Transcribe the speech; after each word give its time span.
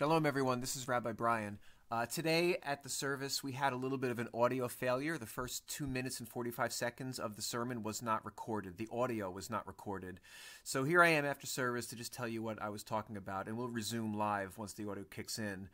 Shalom, 0.00 0.24
everyone. 0.24 0.62
This 0.62 0.76
is 0.76 0.88
Rabbi 0.88 1.12
Brian. 1.12 1.58
Uh, 1.90 2.06
today 2.06 2.56
at 2.62 2.82
the 2.82 2.88
service, 2.88 3.44
we 3.44 3.52
had 3.52 3.74
a 3.74 3.76
little 3.76 3.98
bit 3.98 4.10
of 4.10 4.18
an 4.18 4.30
audio 4.32 4.66
failure. 4.66 5.18
The 5.18 5.26
first 5.26 5.68
two 5.68 5.86
minutes 5.86 6.20
and 6.20 6.26
45 6.26 6.72
seconds 6.72 7.18
of 7.18 7.36
the 7.36 7.42
sermon 7.42 7.82
was 7.82 8.00
not 8.00 8.24
recorded. 8.24 8.78
The 8.78 8.88
audio 8.90 9.30
was 9.30 9.50
not 9.50 9.66
recorded. 9.66 10.18
So 10.64 10.84
here 10.84 11.02
I 11.02 11.08
am 11.08 11.26
after 11.26 11.46
service 11.46 11.84
to 11.88 11.96
just 11.96 12.14
tell 12.14 12.26
you 12.26 12.42
what 12.42 12.62
I 12.62 12.70
was 12.70 12.82
talking 12.82 13.18
about, 13.18 13.46
and 13.46 13.58
we'll 13.58 13.68
resume 13.68 14.14
live 14.14 14.56
once 14.56 14.72
the 14.72 14.88
audio 14.88 15.04
kicks 15.04 15.38
in. 15.38 15.68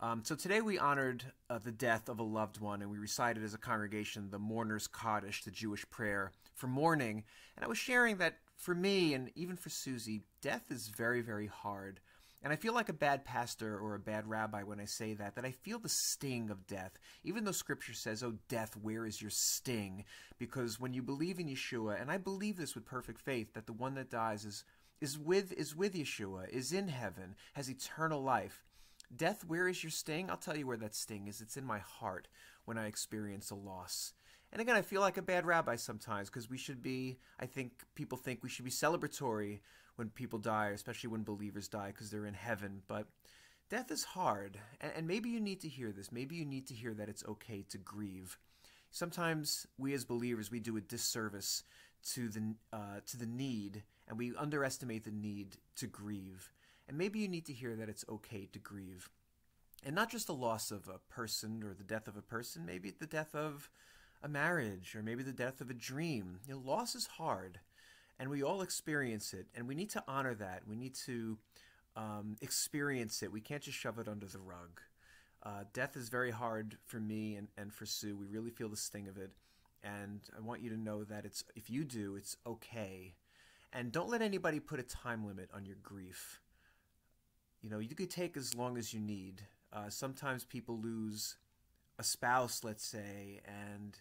Um, 0.00 0.22
so 0.22 0.36
today 0.36 0.60
we 0.60 0.78
honored 0.78 1.24
uh, 1.50 1.58
the 1.58 1.72
death 1.72 2.08
of 2.08 2.20
a 2.20 2.22
loved 2.22 2.60
one, 2.60 2.82
and 2.82 2.90
we 2.92 2.98
recited 2.98 3.42
as 3.42 3.52
a 3.52 3.58
congregation 3.58 4.30
the 4.30 4.38
mourner's 4.38 4.86
Kaddish, 4.86 5.42
the 5.42 5.50
Jewish 5.50 5.84
prayer 5.90 6.30
for 6.54 6.68
mourning. 6.68 7.24
And 7.56 7.64
I 7.64 7.68
was 7.68 7.78
sharing 7.78 8.18
that 8.18 8.36
for 8.56 8.76
me, 8.76 9.12
and 9.14 9.32
even 9.34 9.56
for 9.56 9.70
Susie, 9.70 10.22
death 10.40 10.70
is 10.70 10.86
very, 10.86 11.20
very 11.20 11.48
hard. 11.48 11.98
And 12.46 12.52
I 12.52 12.56
feel 12.56 12.74
like 12.74 12.88
a 12.88 12.92
bad 12.92 13.24
pastor 13.24 13.76
or 13.76 13.96
a 13.96 13.98
bad 13.98 14.28
rabbi 14.28 14.62
when 14.62 14.78
I 14.78 14.84
say 14.84 15.14
that, 15.14 15.34
that 15.34 15.44
I 15.44 15.50
feel 15.50 15.80
the 15.80 15.88
sting 15.88 16.48
of 16.48 16.68
death. 16.68 16.96
Even 17.24 17.42
though 17.42 17.50
scripture 17.50 17.92
says, 17.92 18.22
Oh, 18.22 18.34
death, 18.48 18.76
where 18.80 19.04
is 19.04 19.20
your 19.20 19.32
sting? 19.32 20.04
Because 20.38 20.78
when 20.78 20.92
you 20.92 21.02
believe 21.02 21.40
in 21.40 21.48
Yeshua, 21.48 22.00
and 22.00 22.08
I 22.08 22.18
believe 22.18 22.56
this 22.56 22.76
with 22.76 22.86
perfect 22.86 23.20
faith, 23.20 23.54
that 23.54 23.66
the 23.66 23.72
one 23.72 23.96
that 23.96 24.12
dies 24.12 24.44
is, 24.44 24.62
is, 25.00 25.18
with, 25.18 25.52
is 25.54 25.74
with 25.74 25.94
Yeshua, 25.94 26.48
is 26.48 26.70
in 26.70 26.86
heaven, 26.86 27.34
has 27.54 27.68
eternal 27.68 28.22
life. 28.22 28.64
Death, 29.16 29.44
where 29.44 29.66
is 29.66 29.82
your 29.82 29.90
sting? 29.90 30.30
I'll 30.30 30.36
tell 30.36 30.56
you 30.56 30.68
where 30.68 30.76
that 30.76 30.94
sting 30.94 31.26
is. 31.26 31.40
It's 31.40 31.56
in 31.56 31.64
my 31.64 31.80
heart 31.80 32.28
when 32.64 32.78
I 32.78 32.86
experience 32.86 33.50
a 33.50 33.56
loss. 33.56 34.12
And 34.52 34.62
again, 34.62 34.76
I 34.76 34.82
feel 34.82 35.00
like 35.00 35.16
a 35.16 35.22
bad 35.22 35.46
rabbi 35.46 35.74
sometimes 35.74 36.30
because 36.30 36.48
we 36.48 36.58
should 36.58 36.80
be, 36.80 37.18
I 37.40 37.46
think 37.46 37.82
people 37.96 38.16
think 38.16 38.44
we 38.44 38.48
should 38.48 38.64
be 38.64 38.70
celebratory 38.70 39.58
when 39.96 40.10
people 40.10 40.38
die, 40.38 40.68
especially 40.68 41.08
when 41.08 41.24
believers 41.24 41.68
die 41.68 41.88
because 41.88 42.10
they're 42.10 42.26
in 42.26 42.34
heaven. 42.34 42.82
But 42.86 43.06
death 43.68 43.90
is 43.90 44.04
hard. 44.04 44.58
And, 44.80 44.92
and 44.96 45.08
maybe 45.08 45.30
you 45.30 45.40
need 45.40 45.60
to 45.60 45.68
hear 45.68 45.92
this. 45.92 46.12
Maybe 46.12 46.36
you 46.36 46.44
need 46.44 46.66
to 46.68 46.74
hear 46.74 46.94
that 46.94 47.08
it's 47.08 47.24
okay 47.26 47.64
to 47.70 47.78
grieve. 47.78 48.38
Sometimes 48.90 49.66
we 49.78 49.92
as 49.94 50.04
believers, 50.04 50.50
we 50.50 50.60
do 50.60 50.76
a 50.76 50.80
disservice 50.80 51.64
to 52.12 52.28
the, 52.28 52.54
uh, 52.72 53.00
to 53.06 53.16
the 53.16 53.26
need 53.26 53.82
and 54.08 54.18
we 54.18 54.34
underestimate 54.36 55.04
the 55.04 55.10
need 55.10 55.56
to 55.76 55.86
grieve. 55.86 56.52
And 56.88 56.96
maybe 56.96 57.18
you 57.18 57.28
need 57.28 57.46
to 57.46 57.52
hear 57.52 57.74
that 57.74 57.88
it's 57.88 58.04
okay 58.08 58.48
to 58.52 58.58
grieve. 58.58 59.08
And 59.84 59.94
not 59.94 60.10
just 60.10 60.28
the 60.28 60.34
loss 60.34 60.70
of 60.70 60.88
a 60.88 61.00
person 61.12 61.62
or 61.64 61.74
the 61.74 61.84
death 61.84 62.06
of 62.06 62.16
a 62.16 62.22
person, 62.22 62.64
maybe 62.64 62.90
the 62.90 63.06
death 63.06 63.34
of 63.34 63.68
a 64.22 64.28
marriage 64.28 64.94
or 64.94 65.02
maybe 65.02 65.22
the 65.22 65.32
death 65.32 65.60
of 65.60 65.70
a 65.70 65.74
dream. 65.74 66.40
You 66.46 66.54
know, 66.54 66.60
loss 66.64 66.94
is 66.94 67.06
hard 67.06 67.60
and 68.18 68.30
we 68.30 68.42
all 68.42 68.62
experience 68.62 69.32
it 69.32 69.46
and 69.54 69.68
we 69.68 69.74
need 69.74 69.90
to 69.90 70.04
honor 70.08 70.34
that. 70.34 70.62
We 70.66 70.76
need 70.76 70.94
to 71.06 71.38
um, 71.96 72.36
experience 72.40 73.22
it. 73.22 73.32
We 73.32 73.40
can't 73.40 73.62
just 73.62 73.78
shove 73.78 73.98
it 73.98 74.08
under 74.08 74.26
the 74.26 74.38
rug. 74.38 74.80
Uh, 75.42 75.64
death 75.72 75.96
is 75.96 76.08
very 76.08 76.30
hard 76.30 76.76
for 76.86 76.98
me 76.98 77.36
and, 77.36 77.48
and 77.56 77.72
for 77.72 77.86
Sue. 77.86 78.16
We 78.16 78.26
really 78.26 78.50
feel 78.50 78.68
the 78.68 78.76
sting 78.76 79.08
of 79.08 79.16
it. 79.16 79.30
And 79.84 80.20
I 80.36 80.40
want 80.40 80.62
you 80.62 80.70
to 80.70 80.76
know 80.76 81.04
that 81.04 81.24
it's 81.24 81.44
if 81.54 81.70
you 81.70 81.84
do, 81.84 82.16
it's 82.16 82.36
okay. 82.46 83.14
And 83.72 83.92
don't 83.92 84.10
let 84.10 84.22
anybody 84.22 84.58
put 84.58 84.80
a 84.80 84.82
time 84.82 85.26
limit 85.26 85.50
on 85.54 85.64
your 85.64 85.76
grief. 85.82 86.40
You 87.62 87.70
know, 87.70 87.78
you 87.78 87.94
could 87.94 88.10
take 88.10 88.36
as 88.36 88.54
long 88.54 88.78
as 88.78 88.92
you 88.92 89.00
need. 89.00 89.42
Uh, 89.72 89.88
sometimes 89.88 90.44
people 90.44 90.78
lose 90.78 91.36
a 91.98 92.02
spouse, 92.02 92.64
let's 92.64 92.84
say, 92.84 93.40
and 93.46 93.98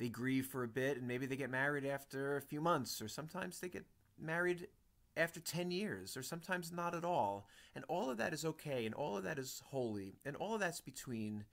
they 0.00 0.08
grieve 0.08 0.46
for 0.46 0.64
a 0.64 0.68
bit 0.68 0.96
and 0.96 1.06
maybe 1.06 1.26
they 1.26 1.36
get 1.36 1.50
married 1.50 1.84
after 1.84 2.38
a 2.38 2.40
few 2.40 2.60
months, 2.60 3.02
or 3.02 3.06
sometimes 3.06 3.60
they 3.60 3.68
get 3.68 3.84
married 4.18 4.66
after 5.14 5.40
10 5.40 5.70
years, 5.70 6.16
or 6.16 6.22
sometimes 6.22 6.72
not 6.72 6.94
at 6.94 7.04
all. 7.04 7.46
And 7.74 7.84
all 7.86 8.10
of 8.10 8.16
that 8.16 8.32
is 8.32 8.46
okay, 8.46 8.86
and 8.86 8.94
all 8.94 9.18
of 9.18 9.24
that 9.24 9.38
is 9.38 9.62
holy, 9.66 10.14
and 10.24 10.36
all 10.36 10.54
of 10.54 10.60
that's 10.60 10.80
between 10.80 11.44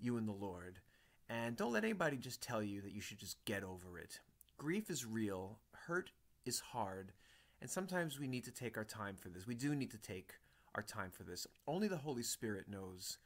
you 0.00 0.16
and 0.16 0.26
the 0.26 0.32
Lord. 0.32 0.80
And 1.28 1.56
don't 1.56 1.72
let 1.72 1.84
anybody 1.84 2.16
just 2.16 2.42
tell 2.42 2.62
you 2.62 2.80
that 2.80 2.92
you 2.92 3.00
should 3.00 3.18
just 3.18 3.42
get 3.44 3.62
over 3.62 3.96
it. 3.96 4.18
Grief 4.58 4.90
is 4.90 5.06
real, 5.06 5.60
hurt 5.86 6.10
is 6.44 6.58
hard, 6.58 7.12
and 7.60 7.70
sometimes 7.70 8.18
we 8.18 8.26
need 8.26 8.44
to 8.44 8.50
take 8.50 8.76
our 8.76 8.84
time 8.84 9.14
for 9.14 9.28
this. 9.28 9.46
We 9.46 9.54
do 9.54 9.74
need 9.76 9.92
to 9.92 9.98
take 9.98 10.32
our 10.74 10.82
time 10.82 11.10
for 11.12 11.22
this. 11.22 11.46
Only 11.68 11.86
the 11.86 11.96
Holy 11.96 12.24
Spirit 12.24 12.68
knows 12.68 13.18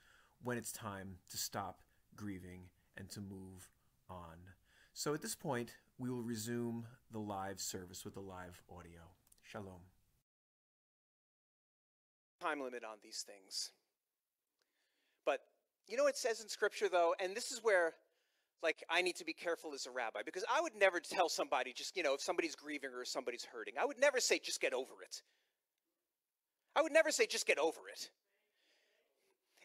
when 0.42 0.58
it's 0.58 0.72
time 0.72 1.16
to 1.30 1.38
stop 1.38 1.80
grieving 2.14 2.64
and 2.98 3.08
to 3.10 3.20
move 3.20 3.70
on. 4.10 4.36
So 4.98 5.14
at 5.14 5.22
this 5.22 5.36
point, 5.36 5.76
we 5.96 6.10
will 6.10 6.24
resume 6.24 6.84
the 7.12 7.20
live 7.20 7.60
service 7.60 8.04
with 8.04 8.14
the 8.14 8.20
live 8.20 8.60
audio. 8.68 8.98
Shalom. 9.44 9.86
Time 12.40 12.60
limit 12.60 12.82
on 12.82 12.96
these 13.00 13.24
things. 13.24 13.70
But 15.24 15.38
you 15.86 15.96
know 15.96 16.02
what 16.02 16.14
it 16.14 16.18
says 16.18 16.40
in 16.40 16.48
Scripture, 16.48 16.88
though? 16.88 17.14
And 17.20 17.36
this 17.36 17.52
is 17.52 17.60
where 17.62 17.92
like 18.60 18.82
I 18.90 19.02
need 19.02 19.14
to 19.18 19.24
be 19.24 19.32
careful 19.32 19.72
as 19.72 19.86
a 19.86 19.92
rabbi 19.92 20.22
because 20.24 20.44
I 20.52 20.60
would 20.60 20.74
never 20.74 20.98
tell 20.98 21.28
somebody 21.28 21.72
just, 21.72 21.96
you 21.96 22.02
know, 22.02 22.14
if 22.14 22.20
somebody's 22.20 22.56
grieving 22.56 22.90
or 22.92 23.04
somebody's 23.04 23.44
hurting, 23.44 23.74
I 23.80 23.84
would 23.84 24.00
never 24.00 24.18
say 24.18 24.40
just 24.40 24.60
get 24.60 24.74
over 24.74 24.94
it. 25.04 25.22
I 26.74 26.82
would 26.82 26.92
never 26.92 27.12
say 27.12 27.26
just 27.26 27.46
get 27.46 27.60
over 27.60 27.82
it. 27.92 28.10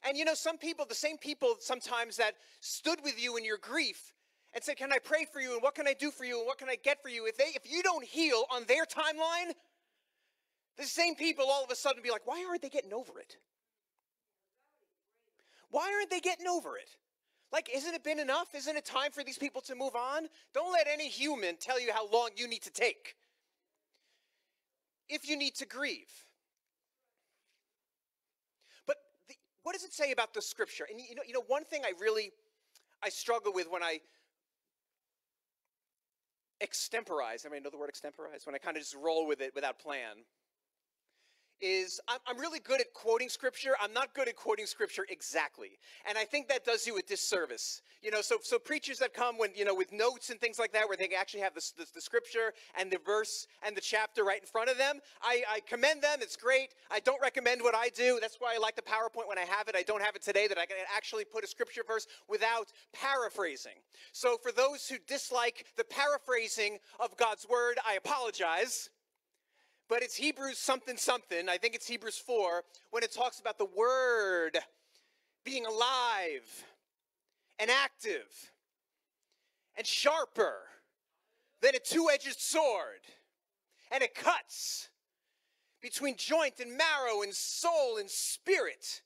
And 0.07 0.15
you 0.15 0.25
know, 0.25 0.35
some 0.35 0.59
people, 0.59 0.85
the 0.85 0.93
same 0.93 1.17
people 1.17 1.55
sometimes 1.59 2.17
that 2.17 2.35
stood 2.59 2.99
with 3.03 3.19
you 3.19 3.35
in 3.35 3.43
your 3.43 3.57
grief 3.57 4.13
and 4.53 4.63
say, 4.63 4.75
Can 4.75 4.91
I 4.91 4.99
pray 4.99 5.25
for 5.31 5.39
you? 5.39 5.53
And 5.53 5.61
what 5.61 5.75
can 5.75 5.87
I 5.87 5.93
do 5.93 6.11
for 6.11 6.25
you? 6.25 6.39
And 6.39 6.47
what 6.47 6.57
can 6.57 6.69
I 6.69 6.75
get 6.75 7.01
for 7.01 7.09
you? 7.09 7.25
If 7.25 7.37
they 7.37 7.51
if 7.55 7.69
you 7.69 7.83
don't 7.83 8.03
heal 8.03 8.45
on 8.51 8.63
their 8.67 8.85
timeline, 8.85 9.53
the 10.77 10.85
same 10.85 11.15
people 11.15 11.45
all 11.49 11.63
of 11.63 11.71
a 11.71 11.75
sudden 11.75 12.01
be 12.03 12.11
like, 12.11 12.25
Why 12.25 12.45
aren't 12.47 12.61
they 12.61 12.69
getting 12.69 12.93
over 12.93 13.19
it? 13.19 13.37
Why 15.69 15.91
aren't 15.95 16.11
they 16.11 16.19
getting 16.19 16.47
over 16.47 16.77
it? 16.77 16.89
Like, 17.51 17.69
isn't 17.73 17.93
it 17.93 18.03
been 18.03 18.19
enough? 18.19 18.55
Isn't 18.55 18.77
it 18.77 18.85
time 18.85 19.11
for 19.11 19.23
these 19.23 19.37
people 19.37 19.61
to 19.61 19.75
move 19.75 19.95
on? 19.95 20.27
Don't 20.53 20.71
let 20.71 20.87
any 20.91 21.07
human 21.07 21.57
tell 21.57 21.79
you 21.79 21.91
how 21.93 22.09
long 22.09 22.29
you 22.35 22.47
need 22.47 22.63
to 22.63 22.71
take. 22.71 23.15
If 25.07 25.29
you 25.29 25.37
need 25.37 25.55
to 25.55 25.67
grieve. 25.67 26.09
But 28.87 28.97
the, 29.27 29.35
what 29.61 29.73
does 29.73 29.83
it 29.83 29.93
say 29.93 30.11
about 30.11 30.33
the 30.33 30.41
scripture? 30.41 30.87
And 30.89 30.99
you 30.99 31.15
know, 31.15 31.21
you 31.27 31.33
know, 31.33 31.43
one 31.47 31.63
thing 31.63 31.81
I 31.85 31.93
really 31.99 32.31
I 33.03 33.09
struggle 33.09 33.53
with 33.53 33.67
when 33.69 33.83
I 33.83 33.99
extemporize. 36.63 37.45
I 37.45 37.49
mean, 37.49 37.63
know 37.63 37.69
the 37.69 37.77
word 37.77 37.89
extemporize? 37.89 38.45
When 38.45 38.55
I 38.55 38.57
kind 38.57 38.77
of 38.77 38.83
just 38.83 38.95
roll 38.95 39.27
with 39.27 39.41
it 39.41 39.53
without 39.53 39.79
plan 39.79 40.25
is 41.61 41.99
I'm, 42.07 42.37
really 42.37 42.59
good 42.59 42.81
at 42.81 42.93
quoting 42.93 43.29
scripture. 43.29 43.71
I'm 43.81 43.93
not 43.93 44.13
good 44.13 44.27
at 44.27 44.35
quoting 44.35 44.65
scripture 44.65 45.05
exactly. 45.09 45.79
And 46.07 46.17
I 46.17 46.25
think 46.25 46.47
that 46.49 46.65
does 46.65 46.85
you 46.85 46.97
a 46.97 47.01
disservice. 47.01 47.81
You 48.01 48.11
know, 48.11 48.21
so, 48.21 48.37
so 48.41 48.59
preachers 48.59 48.99
that 48.99 49.13
come 49.13 49.37
when, 49.37 49.51
you 49.55 49.63
know, 49.63 49.73
with 49.73 49.93
notes 49.93 50.29
and 50.29 50.39
things 50.41 50.59
like 50.59 50.73
that, 50.73 50.87
where 50.87 50.97
they 50.97 51.09
actually 51.17 51.39
have 51.39 51.53
the, 51.53 51.63
the, 51.77 51.85
the 51.95 52.01
scripture 52.01 52.53
and 52.77 52.91
the 52.91 52.99
verse 53.05 53.47
and 53.65 53.77
the 53.77 53.81
chapter 53.81 54.23
right 54.23 54.41
in 54.41 54.45
front 54.45 54.69
of 54.69 54.77
them, 54.77 54.99
I, 55.21 55.43
I 55.49 55.59
commend 55.61 56.01
them. 56.01 56.19
It's 56.21 56.35
great. 56.35 56.75
I 56.91 56.99
don't 56.99 57.21
recommend 57.21 57.61
what 57.61 57.75
I 57.75 57.89
do. 57.89 58.19
That's 58.19 58.37
why 58.39 58.55
I 58.55 58.57
like 58.57 58.75
the 58.75 58.81
PowerPoint 58.81 59.29
when 59.29 59.37
I 59.37 59.45
have 59.45 59.67
it. 59.67 59.75
I 59.75 59.83
don't 59.83 60.01
have 60.01 60.15
it 60.15 60.21
today 60.21 60.47
that 60.47 60.57
I 60.57 60.65
can 60.65 60.77
actually 60.93 61.23
put 61.23 61.43
a 61.43 61.47
scripture 61.47 61.83
verse 61.87 62.07
without 62.27 62.73
paraphrasing. 62.91 63.79
So 64.11 64.37
for 64.41 64.51
those 64.51 64.87
who 64.87 64.97
dislike 65.07 65.65
the 65.77 65.85
paraphrasing 65.85 66.79
of 66.99 67.15
God's 67.15 67.47
word, 67.47 67.77
I 67.87 67.93
apologize 67.95 68.89
but 69.93 70.01
it's 70.01 70.15
Hebrews 70.15 70.57
something 70.57 70.97
something. 70.97 71.47
I 71.47 71.59
think 71.59 71.75
it's 71.75 71.87
Hebrews 71.87 72.17
4 72.17 72.63
when 72.89 73.03
it 73.03 73.13
talks 73.13 73.39
about 73.39 73.59
the 73.59 73.67
word 73.77 74.57
being 75.45 75.67
alive 75.67 76.65
and 77.59 77.69
active 77.69 78.49
and 79.77 79.85
sharper 79.85 80.61
than 81.61 81.75
a 81.75 81.79
two 81.79 82.09
edged 82.11 82.39
sword. 82.39 83.01
And 83.91 84.01
it 84.01 84.15
cuts 84.15 84.89
between 85.79 86.15
joint 86.17 86.59
and 86.59 86.71
marrow 86.71 87.21
and 87.21 87.31
soul 87.31 87.97
and 87.99 88.09
spirit 88.09 89.03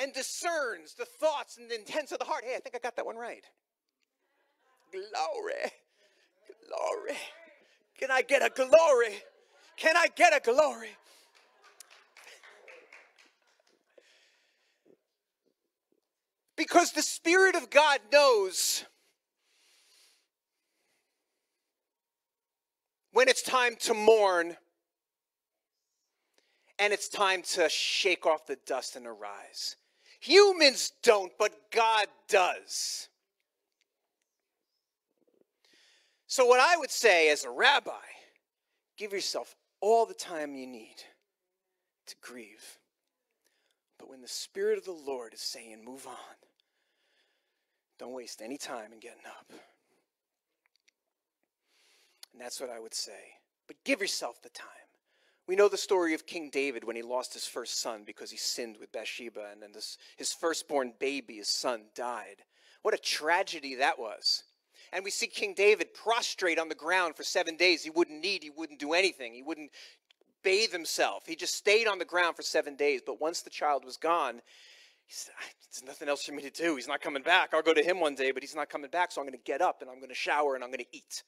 and 0.00 0.12
discerns 0.12 0.94
the 0.94 1.06
thoughts 1.06 1.58
and 1.58 1.68
the 1.68 1.74
intents 1.74 2.12
of 2.12 2.20
the 2.20 2.24
heart. 2.24 2.44
Hey, 2.46 2.54
I 2.54 2.60
think 2.60 2.76
I 2.76 2.78
got 2.78 2.94
that 2.94 3.04
one 3.04 3.16
right. 3.16 3.42
Glory. 4.92 5.72
Glory. 6.68 7.18
Can 7.98 8.12
I 8.12 8.22
get 8.22 8.42
a 8.42 8.50
glory? 8.54 9.24
Can 9.76 9.96
I 9.96 10.06
get 10.14 10.34
a 10.34 10.40
glory? 10.40 10.96
Because 16.56 16.92
the 16.92 17.02
Spirit 17.02 17.54
of 17.54 17.68
God 17.68 18.00
knows 18.10 18.84
when 23.12 23.28
it's 23.28 23.42
time 23.42 23.76
to 23.80 23.92
mourn 23.92 24.56
and 26.78 26.92
it's 26.92 27.08
time 27.08 27.42
to 27.42 27.68
shake 27.68 28.26
off 28.26 28.46
the 28.46 28.56
dust 28.66 28.96
and 28.96 29.06
arise. 29.06 29.76
Humans 30.20 30.92
don't, 31.02 31.32
but 31.38 31.52
God 31.70 32.06
does. 32.28 33.08
So, 36.26 36.46
what 36.46 36.60
I 36.60 36.76
would 36.76 36.90
say 36.90 37.30
as 37.30 37.44
a 37.44 37.50
rabbi, 37.50 37.92
give 38.96 39.12
yourself 39.12 39.54
all 39.80 40.06
the 40.06 40.14
time 40.14 40.54
you 40.54 40.66
need 40.66 40.96
to 42.06 42.14
grieve. 42.20 42.78
But 43.98 44.10
when 44.10 44.22
the 44.22 44.28
Spirit 44.28 44.78
of 44.78 44.84
the 44.84 44.92
Lord 44.92 45.34
is 45.34 45.40
saying, 45.40 45.84
move 45.84 46.06
on, 46.06 46.36
don't 47.98 48.12
waste 48.12 48.42
any 48.42 48.58
time 48.58 48.92
in 48.92 49.00
getting 49.00 49.26
up. 49.26 49.52
And 52.32 52.40
that's 52.40 52.60
what 52.60 52.70
I 52.70 52.78
would 52.78 52.94
say. 52.94 53.34
But 53.66 53.76
give 53.84 54.00
yourself 54.00 54.42
the 54.42 54.50
time. 54.50 54.68
We 55.46 55.56
know 55.56 55.68
the 55.68 55.76
story 55.76 56.12
of 56.12 56.26
King 56.26 56.50
David 56.50 56.84
when 56.84 56.96
he 56.96 57.02
lost 57.02 57.32
his 57.32 57.46
first 57.46 57.80
son 57.80 58.02
because 58.04 58.30
he 58.30 58.36
sinned 58.36 58.76
with 58.78 58.92
Bathsheba, 58.92 59.48
and 59.52 59.62
then 59.62 59.72
this, 59.72 59.96
his 60.16 60.32
firstborn 60.32 60.92
baby, 60.98 61.36
his 61.36 61.48
son, 61.48 61.84
died. 61.94 62.42
What 62.82 62.94
a 62.94 62.98
tragedy 62.98 63.76
that 63.76 63.98
was. 63.98 64.42
And 64.92 65.04
we 65.04 65.10
see 65.10 65.26
King 65.26 65.54
David 65.54 65.94
prostrate 65.94 66.58
on 66.58 66.68
the 66.68 66.74
ground 66.74 67.16
for 67.16 67.22
seven 67.22 67.56
days. 67.56 67.82
He 67.82 67.90
wouldn't 67.90 68.24
eat, 68.24 68.42
he 68.42 68.50
wouldn't 68.50 68.78
do 68.78 68.92
anything, 68.92 69.34
he 69.34 69.42
wouldn't 69.42 69.70
bathe 70.42 70.72
himself. 70.72 71.24
He 71.26 71.34
just 71.34 71.54
stayed 71.54 71.86
on 71.86 71.98
the 71.98 72.04
ground 72.04 72.36
for 72.36 72.42
seven 72.42 72.76
days. 72.76 73.00
But 73.04 73.20
once 73.20 73.42
the 73.42 73.50
child 73.50 73.84
was 73.84 73.96
gone, 73.96 74.36
he 75.04 75.12
said, 75.12 75.34
There's 75.72 75.84
nothing 75.84 76.08
else 76.08 76.24
for 76.24 76.32
me 76.32 76.42
to 76.42 76.50
do. 76.50 76.76
He's 76.76 76.88
not 76.88 77.00
coming 77.00 77.22
back. 77.22 77.50
I'll 77.52 77.62
go 77.62 77.74
to 77.74 77.82
him 77.82 78.00
one 78.00 78.14
day, 78.14 78.30
but 78.30 78.42
he's 78.42 78.54
not 78.54 78.68
coming 78.68 78.90
back. 78.90 79.12
So 79.12 79.20
I'm 79.20 79.26
going 79.26 79.38
to 79.38 79.44
get 79.44 79.60
up 79.60 79.82
and 79.82 79.90
I'm 79.90 79.96
going 79.96 80.08
to 80.08 80.14
shower 80.14 80.54
and 80.54 80.62
I'm 80.62 80.70
going 80.70 80.84
to 80.84 80.96
eat. 80.96 81.22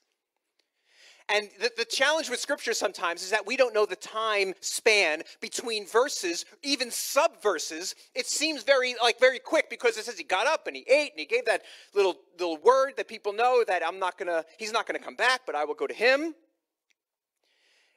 And 1.31 1.51
the, 1.61 1.71
the, 1.77 1.85
challenge 1.85 2.31
with 2.31 2.41
scripture 2.41 2.73
sometimes 2.73 3.23
is 3.23 3.31
that 3.31 3.47
we 3.47 3.57
don't 3.57 3.75
know 3.75 3.85
the 3.85 3.97
time 3.97 4.55
span 4.61 5.23
between 5.43 5.87
verses, 5.87 6.47
even 6.63 6.91
sub 6.91 7.43
verses. 7.43 7.95
It 8.15 8.27
seems 8.27 8.63
very 8.63 8.95
like 9.03 9.21
very 9.21 9.39
quick 9.39 9.69
because 9.69 9.99
it 9.99 10.07
says 10.07 10.17
he 10.17 10.25
got 10.25 10.47
up 10.47 10.67
and 10.67 10.75
he 10.75 10.87
ate 10.89 11.11
and 11.11 11.21
he 11.21 11.27
gave 11.27 11.45
that 11.45 11.63
little 11.95 12.17
little 12.39 12.57
word 12.57 12.95
that 12.97 13.09
people 13.09 13.35
know 13.35 13.63
that 13.67 13.87
I'm 13.87 13.99
not 13.99 14.17
gonna, 14.17 14.43
he's 14.59 14.73
not 14.73 14.87
gonna 14.87 14.99
come 14.99 15.17
back, 15.17 15.43
but 15.45 15.55
I 15.55 15.67
will 15.67 15.75
go 15.75 15.87
to 15.87 15.93
him. 15.93 16.35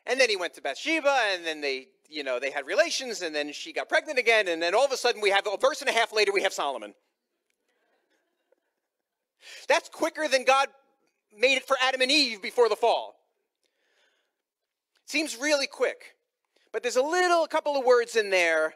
And 0.05 0.19
then 0.19 0.29
he 0.29 0.35
went 0.35 0.53
to 0.55 0.61
Bathsheba, 0.61 1.15
and 1.33 1.45
then 1.45 1.61
they, 1.61 1.87
you 2.09 2.23
know, 2.23 2.39
they 2.39 2.51
had 2.51 2.65
relations, 2.65 3.21
and 3.21 3.33
then 3.33 3.53
she 3.53 3.71
got 3.71 3.87
pregnant 3.87 4.19
again, 4.19 4.47
and 4.47 4.61
then 4.61 4.73
all 4.75 4.83
of 4.83 4.91
a 4.91 4.97
sudden 4.97 5.21
we 5.21 5.29
have 5.29 5.47
a 5.47 5.57
verse 5.57 5.79
and 5.81 5.89
a 5.89 5.93
half 5.93 6.11
later 6.11 6.33
we 6.33 6.41
have 6.41 6.53
Solomon. 6.53 6.93
That's 9.67 9.89
quicker 9.89 10.27
than 10.27 10.43
God 10.43 10.67
made 11.37 11.55
it 11.55 11.65
for 11.65 11.77
Adam 11.81 12.01
and 12.01 12.11
Eve 12.11 12.41
before 12.41 12.67
the 12.67 12.75
fall. 12.75 13.20
Seems 15.11 15.37
really 15.37 15.67
quick. 15.67 16.15
But 16.71 16.83
there's 16.83 16.95
a 16.95 17.01
little, 17.01 17.43
a 17.43 17.47
couple 17.49 17.75
of 17.75 17.83
words 17.83 18.15
in 18.15 18.29
there 18.29 18.75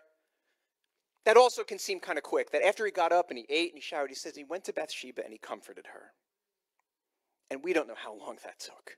that 1.23 1.37
also 1.37 1.63
can 1.63 1.79
seem 1.79 2.01
kind 2.01 2.17
of 2.17 2.25
quick. 2.25 2.51
That 2.51 2.61
after 2.61 2.83
he 2.83 2.91
got 2.91 3.13
up 3.13 3.29
and 3.29 3.37
he 3.37 3.45
ate 3.47 3.71
and 3.71 3.77
he 3.77 3.81
showered, 3.81 4.09
he 4.09 4.15
says 4.15 4.35
he 4.35 4.43
went 4.43 4.65
to 4.65 4.73
Bathsheba 4.73 5.23
and 5.23 5.31
he 5.31 5.37
comforted 5.37 5.85
her. 5.93 6.11
And 7.49 7.63
we 7.63 7.71
don't 7.71 7.87
know 7.87 7.95
how 7.95 8.13
long 8.13 8.35
that 8.43 8.59
took 8.59 8.97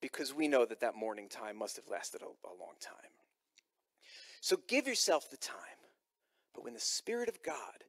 because 0.00 0.34
we 0.34 0.48
know 0.48 0.64
that 0.64 0.80
that 0.80 0.96
mourning 0.96 1.28
time 1.28 1.56
must 1.56 1.76
have 1.76 1.86
lasted 1.88 2.22
a, 2.22 2.24
a 2.24 2.50
long 2.58 2.74
time. 2.80 3.12
So 4.40 4.56
give 4.66 4.88
yourself 4.88 5.30
the 5.30 5.36
time. 5.36 5.56
But 6.52 6.64
when 6.64 6.74
the 6.74 6.80
Spirit 6.80 7.28
of 7.28 7.44
God, 7.44 7.84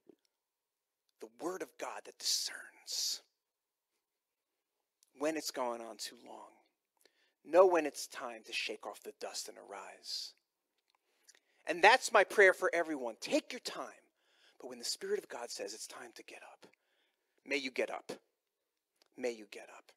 the 1.19 1.29
Word 1.41 1.63
of 1.63 1.69
God 1.79 2.01
that 2.05 2.19
discerns 2.19 3.23
when 5.17 5.35
it's 5.35 5.49
gone 5.49 5.81
on 5.81 5.97
too 5.97 6.17
long, 6.23 6.51
know 7.45 7.65
when 7.65 7.85
it's 7.85 8.07
time 8.07 8.41
to 8.45 8.53
shake 8.53 8.85
off 8.85 9.03
the 9.03 9.13
dust 9.19 9.49
and 9.49 9.57
arise. 9.57 10.33
And 11.67 11.81
that's 11.81 12.11
my 12.11 12.23
prayer 12.23 12.53
for 12.53 12.69
everyone. 12.73 13.15
Take 13.21 13.51
your 13.51 13.59
time. 13.61 13.87
But 14.59 14.69
when 14.69 14.79
the 14.79 14.85
Spirit 14.85 15.19
of 15.19 15.29
God 15.29 15.49
says 15.49 15.73
it's 15.73 15.87
time 15.87 16.11
to 16.15 16.23
get 16.23 16.39
up, 16.51 16.67
may 17.45 17.57
you 17.57 17.71
get 17.71 17.89
up. 17.89 18.11
May 19.17 19.31
you 19.31 19.45
get 19.51 19.67
up. 19.77 19.91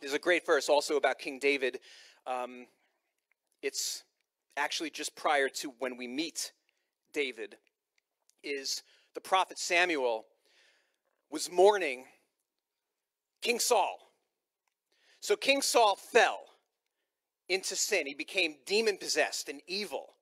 There's 0.00 0.12
a 0.12 0.18
great 0.18 0.44
verse 0.44 0.68
also 0.68 0.96
about 0.96 1.18
King 1.18 1.38
David. 1.38 1.78
Um, 2.26 2.66
it's 3.62 4.04
actually 4.56 4.90
just 4.90 5.14
prior 5.14 5.48
to 5.48 5.72
when 5.78 5.96
we 5.96 6.06
meet 6.06 6.52
David, 7.12 7.56
is 8.42 8.82
the 9.14 9.20
prophet 9.20 9.58
Samuel 9.58 10.24
was 11.30 11.50
mourning 11.50 12.04
King 13.40 13.58
Saul. 13.58 13.98
So 15.20 15.36
King 15.36 15.62
Saul 15.62 15.96
fell 15.96 16.40
into 17.48 17.76
sin. 17.76 18.06
He 18.06 18.14
became 18.14 18.56
demon 18.66 18.96
possessed 18.96 19.48
and 19.48 19.60
evil. 19.66 20.14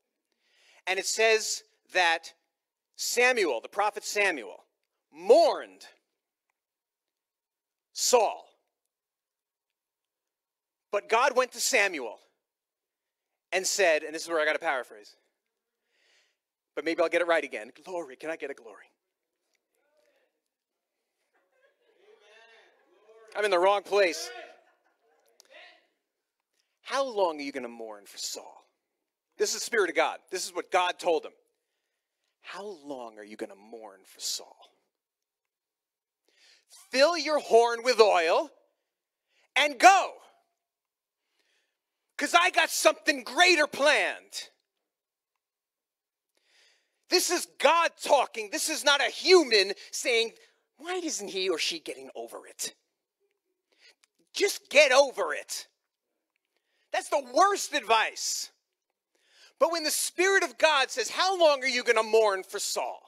And 0.86 0.98
it 0.98 1.06
says 1.06 1.62
that 1.92 2.32
Samuel, 2.96 3.60
the 3.60 3.68
prophet 3.68 4.04
Samuel, 4.04 4.64
mourned 5.12 5.86
Saul. 7.92 8.46
But 10.92 11.08
God 11.08 11.36
went 11.36 11.52
to 11.52 11.60
Samuel 11.60 12.18
and 13.52 13.66
said, 13.66 14.02
and 14.02 14.14
this 14.14 14.22
is 14.22 14.28
where 14.28 14.40
I 14.40 14.44
got 14.44 14.54
to 14.54 14.58
paraphrase, 14.58 15.16
but 16.74 16.84
maybe 16.84 17.02
I'll 17.02 17.08
get 17.08 17.20
it 17.20 17.26
right 17.26 17.44
again. 17.44 17.70
Glory. 17.84 18.16
Can 18.16 18.30
I 18.30 18.36
get 18.36 18.50
a 18.50 18.54
glory? 18.54 18.84
I'm 23.36 23.44
in 23.44 23.50
the 23.50 23.58
wrong 23.58 23.82
place. 23.82 24.30
How 26.90 27.04
long 27.04 27.38
are 27.38 27.42
you 27.42 27.52
going 27.52 27.62
to 27.62 27.68
mourn 27.68 28.04
for 28.04 28.18
Saul? 28.18 28.64
This 29.38 29.50
is 29.50 29.60
the 29.60 29.64
Spirit 29.64 29.90
of 29.90 29.96
God. 29.96 30.18
This 30.32 30.44
is 30.44 30.52
what 30.52 30.72
God 30.72 30.98
told 30.98 31.24
him. 31.24 31.30
How 32.40 32.64
long 32.84 33.16
are 33.16 33.24
you 33.24 33.36
going 33.36 33.50
to 33.50 33.56
mourn 33.56 34.00
for 34.04 34.18
Saul? 34.18 34.56
Fill 36.90 37.16
your 37.16 37.38
horn 37.38 37.84
with 37.84 38.00
oil 38.00 38.50
and 39.54 39.78
go. 39.78 40.14
Because 42.16 42.34
I 42.34 42.50
got 42.50 42.70
something 42.70 43.22
greater 43.22 43.68
planned. 43.68 44.48
This 47.08 47.30
is 47.30 47.46
God 47.60 47.92
talking. 48.02 48.48
This 48.50 48.68
is 48.68 48.84
not 48.84 49.00
a 49.00 49.12
human 49.12 49.74
saying, 49.92 50.32
Why 50.78 51.00
isn't 51.04 51.28
he 51.28 51.50
or 51.50 51.58
she 51.58 51.78
getting 51.78 52.10
over 52.16 52.48
it? 52.48 52.74
Just 54.34 54.68
get 54.70 54.90
over 54.90 55.32
it. 55.32 55.68
That's 56.92 57.08
the 57.08 57.24
worst 57.34 57.74
advice. 57.74 58.50
But 59.58 59.72
when 59.72 59.84
the 59.84 59.90
Spirit 59.90 60.42
of 60.42 60.58
God 60.58 60.90
says, 60.90 61.10
How 61.10 61.38
long 61.38 61.62
are 61.62 61.68
you 61.68 61.84
going 61.84 61.96
to 61.96 62.02
mourn 62.02 62.42
for 62.42 62.58
Saul? 62.58 63.00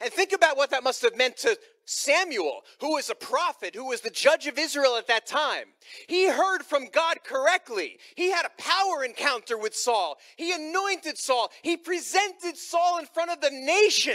And 0.00 0.12
think 0.12 0.32
about 0.32 0.56
what 0.56 0.70
that 0.70 0.82
must 0.82 1.02
have 1.02 1.16
meant 1.16 1.36
to 1.38 1.56
Samuel, 1.86 2.62
who 2.80 2.94
was 2.94 3.08
a 3.08 3.14
prophet, 3.14 3.74
who 3.74 3.86
was 3.86 4.00
the 4.00 4.10
judge 4.10 4.46
of 4.46 4.58
Israel 4.58 4.96
at 4.96 5.06
that 5.06 5.26
time. 5.26 5.66
He 6.08 6.28
heard 6.28 6.64
from 6.64 6.88
God 6.92 7.18
correctly. 7.24 7.98
He 8.16 8.30
had 8.30 8.44
a 8.44 8.62
power 8.62 9.04
encounter 9.04 9.56
with 9.56 9.74
Saul. 9.74 10.18
He 10.36 10.52
anointed 10.52 11.16
Saul. 11.16 11.50
He 11.62 11.76
presented 11.76 12.56
Saul 12.56 12.98
in 12.98 13.06
front 13.06 13.30
of 13.30 13.40
the 13.40 13.50
nation. 13.50 14.14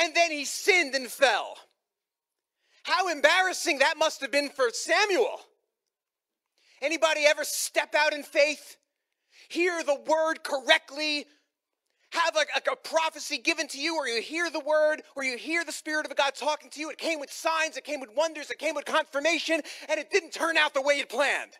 And 0.00 0.14
then 0.14 0.30
he 0.30 0.44
sinned 0.44 0.94
and 0.94 1.08
fell. 1.08 1.56
How 2.84 3.08
embarrassing 3.08 3.78
that 3.78 3.98
must 3.98 4.20
have 4.20 4.30
been 4.30 4.50
for 4.50 4.70
Samuel. 4.70 5.40
Anybody 6.80 7.22
ever 7.26 7.44
step 7.44 7.94
out 7.94 8.12
in 8.12 8.22
faith? 8.22 8.76
Hear 9.48 9.82
the 9.82 9.98
word 10.06 10.42
correctly? 10.42 11.26
Have 12.10 12.36
a, 12.36 12.70
a, 12.70 12.72
a, 12.72 12.76
prophecy 12.76 13.36
given 13.38 13.68
to 13.68 13.78
you, 13.78 13.96
or 13.96 14.08
you 14.08 14.22
hear 14.22 14.50
the 14.50 14.60
word, 14.60 15.02
or 15.14 15.24
you 15.24 15.36
hear 15.36 15.62
the 15.62 15.72
Spirit 15.72 16.06
of 16.06 16.16
God 16.16 16.34
talking 16.34 16.70
to 16.70 16.80
you. 16.80 16.88
It 16.88 16.96
came 16.96 17.20
with 17.20 17.30
signs, 17.30 17.76
it 17.76 17.84
came 17.84 18.00
with 18.00 18.08
wonders, 18.16 18.50
it 18.50 18.58
came 18.58 18.74
with 18.74 18.86
confirmation, 18.86 19.60
and 19.90 20.00
it 20.00 20.10
didn't 20.10 20.30
turn 20.30 20.56
out 20.56 20.72
the 20.72 20.80
way 20.80 20.96
you 20.96 21.04
planned. 21.04 21.52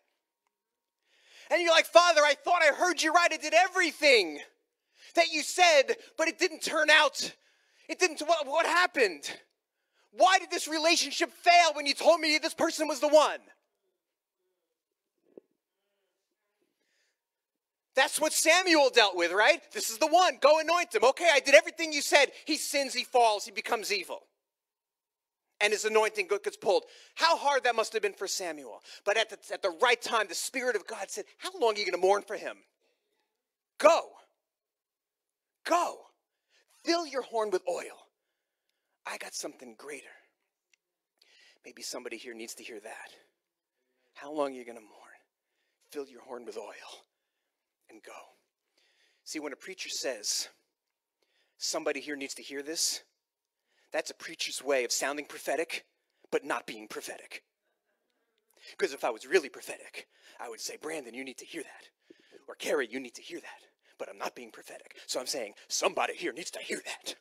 And 1.51 1.61
you're 1.61 1.71
like, 1.71 1.87
Father, 1.87 2.23
I 2.23 2.35
thought 2.35 2.63
I 2.63 2.75
heard 2.75 3.03
you 3.03 3.13
right. 3.13 3.31
I 3.31 3.37
did 3.37 3.53
everything 3.55 4.39
that 5.15 5.33
you 5.33 5.43
said, 5.43 5.97
but 6.17 6.29
it 6.29 6.39
didn't 6.39 6.63
turn 6.63 6.89
out. 6.89 7.35
It 7.89 7.99
didn't. 7.99 8.21
What, 8.21 8.47
what 8.47 8.67
happened? 8.67 9.31
Why 10.13 10.39
did 10.39 10.51
this 10.51 10.69
relationship 10.69 11.31
fail 11.31 11.75
when 11.75 11.87
you 11.87 11.95
told 11.95 12.21
me 12.21 12.39
this 12.39 12.55
person 12.55 12.89
was 12.89 13.01
the 13.01 13.09
one? 13.09 13.41
That's 17.99 18.21
what 18.21 18.33
Samuel 18.33 18.91
dealt 18.91 19.17
with, 19.17 19.33
right? 19.33 19.61
This 19.73 19.91
is 19.91 19.99
the 19.99 20.07
one. 20.07 20.39
Go 20.41 20.61
anoint 20.61 20.95
him. 20.95 21.03
Okay, 21.03 21.29
I 21.35 21.41
did 21.41 21.57
everything 21.57 21.93
you 21.93 22.01
said. 22.01 22.27
He 22.45 22.57
sins, 22.57 22.95
he 22.95 23.03
falls, 23.03 23.45
he 23.45 23.51
becomes 23.51 23.93
evil. 23.93 24.21
And 25.61 25.73
his 25.73 25.85
anointing 25.85 26.29
gets 26.29 26.57
pulled. 26.57 26.85
How 27.17 27.37
hard 27.37 27.65
that 27.65 27.75
must 27.75 27.93
have 27.95 28.03
been 28.03 28.13
for 28.13 28.29
Samuel. 28.29 28.83
But 29.05 29.17
at 29.17 29.31
the, 29.31 29.39
at 29.53 29.63
the 29.63 29.77
right 29.83 30.01
time, 30.01 30.27
the 30.29 30.37
Spirit 30.37 30.77
of 30.77 30.87
God 30.87 31.11
said, 31.11 31.25
How 31.39 31.51
long 31.59 31.75
are 31.75 31.79
you 31.79 31.85
going 31.87 32.01
to 32.01 32.07
mourn 32.07 32.23
for 32.23 32.37
him? 32.37 32.59
Go. 33.79 34.03
Go. 35.65 35.97
Fill 36.85 37.05
your 37.05 37.23
horn 37.23 37.51
with 37.51 37.63
oil. 37.69 38.07
I 39.07 39.19
got 39.19 39.35
something 39.35 39.75
greater. 39.77 40.07
Maybe 41.65 41.83
somebody 41.83 42.17
here 42.17 42.35
needs 42.35 42.55
to 42.55 42.63
hear 42.63 42.79
that. 42.79 43.11
How 44.15 44.33
long 44.33 44.53
are 44.53 44.57
you 44.57 44.65
going 44.65 44.79
to 44.79 44.83
mourn? 44.83 44.93
Fill 45.91 46.07
your 46.07 46.23
horn 46.23 46.45
with 46.45 46.57
oil 46.57 47.08
and 47.91 48.03
go. 48.03 48.13
See, 49.25 49.41
when 49.41 49.53
a 49.53 49.57
preacher 49.57 49.89
says, 49.89 50.49
somebody 51.59 52.01
here 52.01 52.17
needs 52.17 52.35
to 52.35 52.43
hear 52.43 52.63
this, 52.63 53.03
that's 53.93 54.11
a 54.11 54.15
preacher's 54.15 54.63
way 54.63 54.85
of 54.85 54.93
sounding 54.93 55.25
prophetic, 55.25 55.85
but 56.31 56.45
not 56.45 56.67
being 56.67 56.89
prophetic. 56.89 57.43
Because 58.77 58.93
if 58.93 59.05
I 59.05 59.11
was 59.11 59.27
really 59.27 59.49
prophetic, 59.49 60.07
I 60.41 60.49
would 60.49 60.61
say, 60.61 60.77
Brandon, 60.81 61.15
you 61.15 61.25
need 61.25 61.39
to 61.39 61.47
hear 61.47 61.63
that. 61.63 62.17
Or 62.49 62.55
Carrie, 62.55 62.89
you 62.91 63.01
need 63.01 63.15
to 63.15 63.23
hear 63.23 63.41
that. 63.41 63.69
but 63.99 64.09
I'm 64.09 64.19
not 64.19 64.35
being 64.35 64.51
prophetic. 64.51 64.97
So 65.07 65.21
I'm 65.21 65.27
saying 65.27 65.55
somebody 65.69 66.15
here 66.15 66.33
needs 66.33 66.51
to 66.53 66.61
hear 66.61 66.81
that. 66.85 67.17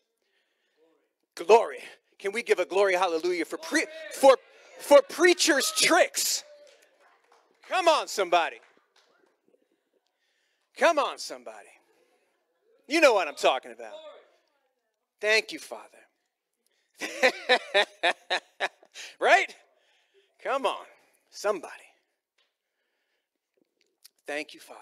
Glory. 1.36 1.80
Can 2.20 2.32
we 2.32 2.44
give 2.44 2.60
a 2.60 2.66
glory 2.66 2.94
hallelujah 2.94 3.46
for 3.46 3.58
pre- 3.58 3.86
for 4.14 4.38
for 4.80 5.02
preachers 5.02 5.72
tricks? 5.76 6.44
Come 7.68 7.88
on 7.88 8.08
somebody. 8.08 8.58
Come 10.78 11.00
on 11.00 11.18
somebody. 11.18 11.68
You 12.88 13.02
know 13.02 13.14
what 13.14 13.28
I'm 13.28 13.36
talking 13.36 13.72
about. 13.72 13.94
Thank 15.20 15.52
you, 15.52 15.60
Father. 15.60 15.84
right? 19.20 19.54
Come 20.44 20.66
on. 20.66 20.86
Somebody. 21.32 21.74
Thank 24.26 24.54
you, 24.54 24.60
Father. 24.60 24.82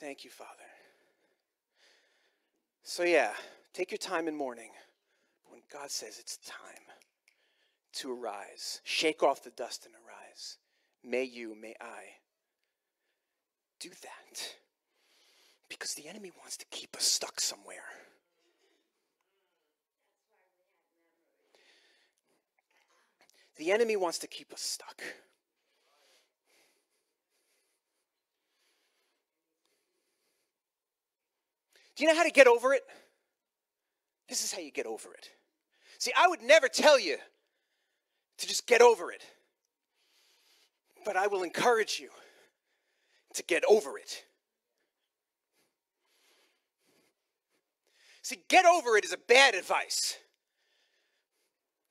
Thank 0.00 0.24
you, 0.24 0.30
Father. 0.30 0.50
So, 2.82 3.04
yeah, 3.04 3.32
take 3.72 3.90
your 3.90 3.98
time 3.98 4.28
in 4.28 4.36
mourning. 4.36 4.70
When 5.48 5.60
God 5.72 5.90
says 5.90 6.18
it's 6.18 6.38
time 6.38 6.56
to 7.94 8.12
arise, 8.12 8.80
shake 8.84 9.22
off 9.22 9.42
the 9.42 9.50
dust 9.50 9.86
and 9.86 9.94
arise. 9.94 10.58
May 11.02 11.24
you, 11.24 11.54
may 11.60 11.74
I 11.80 12.02
do 13.80 13.90
that. 13.90 14.54
Because 15.68 15.94
the 15.94 16.08
enemy 16.08 16.30
wants 16.38 16.56
to 16.58 16.64
keep 16.70 16.96
us 16.96 17.04
stuck 17.04 17.40
somewhere. 17.40 17.84
The 23.56 23.72
enemy 23.72 23.96
wants 23.96 24.18
to 24.18 24.26
keep 24.26 24.52
us 24.52 24.60
stuck. 24.60 25.02
Do 31.96 32.04
you 32.04 32.10
know 32.10 32.16
how 32.16 32.24
to 32.24 32.30
get 32.30 32.46
over 32.46 32.74
it? 32.74 32.82
This 34.28 34.44
is 34.44 34.52
how 34.52 34.60
you 34.60 34.70
get 34.70 34.86
over 34.86 35.12
it. 35.14 35.30
See, 35.98 36.12
I 36.16 36.28
would 36.28 36.42
never 36.42 36.68
tell 36.68 37.00
you 37.00 37.16
to 38.36 38.46
just 38.46 38.66
get 38.66 38.82
over 38.82 39.10
it, 39.10 39.22
but 41.06 41.16
I 41.16 41.26
will 41.26 41.42
encourage 41.42 41.98
you 41.98 42.10
to 43.36 43.42
get 43.42 43.62
over 43.68 43.98
it. 43.98 44.24
See, 48.22 48.38
get 48.48 48.66
over 48.66 48.96
it 48.96 49.04
is 49.04 49.12
a 49.12 49.18
bad 49.18 49.54
advice. 49.54 50.16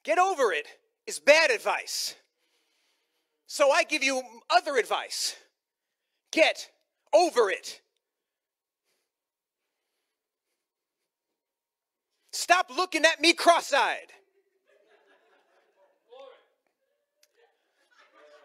Get 0.03 0.19
over 0.19 0.51
it 0.51 0.67
is 1.07 1.19
bad 1.19 1.49
advice. 1.49 2.15
So 3.47 3.71
I 3.71 3.83
give 3.83 4.03
you 4.03 4.21
other 4.49 4.75
advice. 4.75 5.35
Get 6.31 6.69
over 7.13 7.49
it. 7.49 7.81
Stop 12.31 12.69
looking 12.75 13.05
at 13.05 13.21
me 13.21 13.33
cross 13.33 13.71
eyed. 13.71 14.11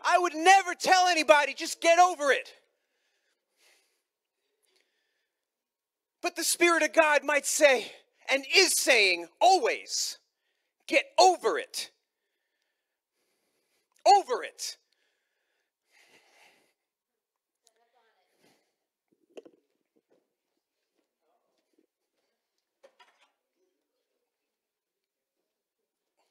I 0.03 0.19
would 0.19 0.35
never 0.35 0.75
tell 0.75 1.09
anybody, 1.09 1.55
just 1.55 1.81
get 1.81 1.99
over 1.99 2.31
it. 2.31 2.55
But 6.23 6.37
the 6.37 6.45
Spirit 6.45 6.83
of 6.83 6.93
God 6.93 7.25
might 7.25 7.47
say, 7.47 7.93
and 8.31 8.45
is 8.55 8.75
saying 8.75 9.29
always, 9.41 10.19
get 10.87 11.05
over 11.19 11.59
it. 11.59 11.91
Over 14.07 14.43
it. 14.43 14.77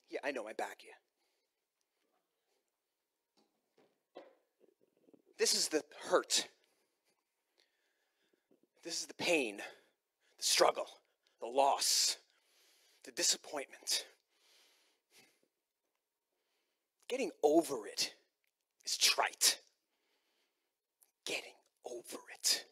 Yeah, 0.10 0.20
I 0.24 0.32
know 0.32 0.44
my 0.44 0.54
back, 0.54 0.80
yeah. 0.84 0.94
This 5.38 5.54
is 5.56 5.70
the 5.70 5.84
hurt. 6.10 6.48
This 8.84 9.02
is 9.02 9.08
the 9.08 9.14
pain, 9.14 9.62
the 10.40 10.44
struggle, 10.46 10.88
the 11.42 11.48
loss, 11.48 12.18
the 13.04 13.12
disappointment. 13.12 14.06
Getting 17.10 17.32
over 17.44 17.86
it 17.88 18.14
is 18.86 18.98
trite. 18.98 19.60
Getting 21.26 21.54
over 21.86 22.18
it 22.40 22.66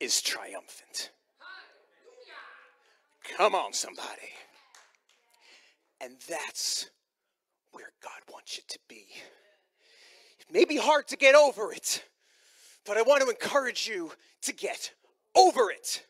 is 0.00 0.22
triumphant. 0.22 1.10
Come 3.36 3.54
on, 3.54 3.72
somebody. 3.72 4.32
And 6.00 6.14
that's 6.28 6.88
where 7.72 7.90
God 8.02 8.20
wants 8.32 8.56
you 8.56 8.62
to 8.68 8.78
be. 8.88 9.06
It 10.38 10.52
may 10.52 10.64
be 10.64 10.76
hard 10.76 11.08
to 11.08 11.16
get 11.16 11.34
over 11.34 11.72
it, 11.72 12.04
but 12.86 12.96
I 12.96 13.02
want 13.02 13.22
to 13.22 13.28
encourage 13.28 13.88
you 13.88 14.12
to 14.42 14.54
get 14.54 14.92
over 15.34 15.70
it. 15.70 16.06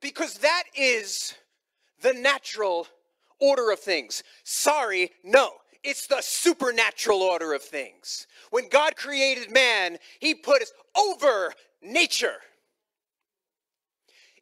Because 0.00 0.34
that 0.38 0.64
is 0.74 1.34
the 2.02 2.12
natural 2.12 2.86
order 3.38 3.70
of 3.70 3.80
things. 3.80 4.22
Sorry, 4.44 5.10
no. 5.24 5.52
It's 5.82 6.06
the 6.06 6.20
supernatural 6.20 7.22
order 7.22 7.54
of 7.54 7.62
things. 7.62 8.26
When 8.50 8.68
God 8.68 8.96
created 8.96 9.50
man, 9.50 9.98
he 10.18 10.34
put 10.34 10.62
us 10.62 10.72
over 10.96 11.52
nature. 11.82 12.36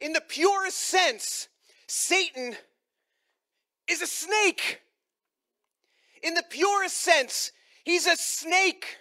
In 0.00 0.12
the 0.12 0.20
purest 0.20 0.78
sense, 0.78 1.48
Satan 1.86 2.56
is 3.88 4.02
a 4.02 4.06
snake. 4.06 4.80
In 6.22 6.34
the 6.34 6.44
purest 6.48 6.96
sense, 6.96 7.52
he's 7.84 8.06
a 8.06 8.16
snake. 8.16 8.98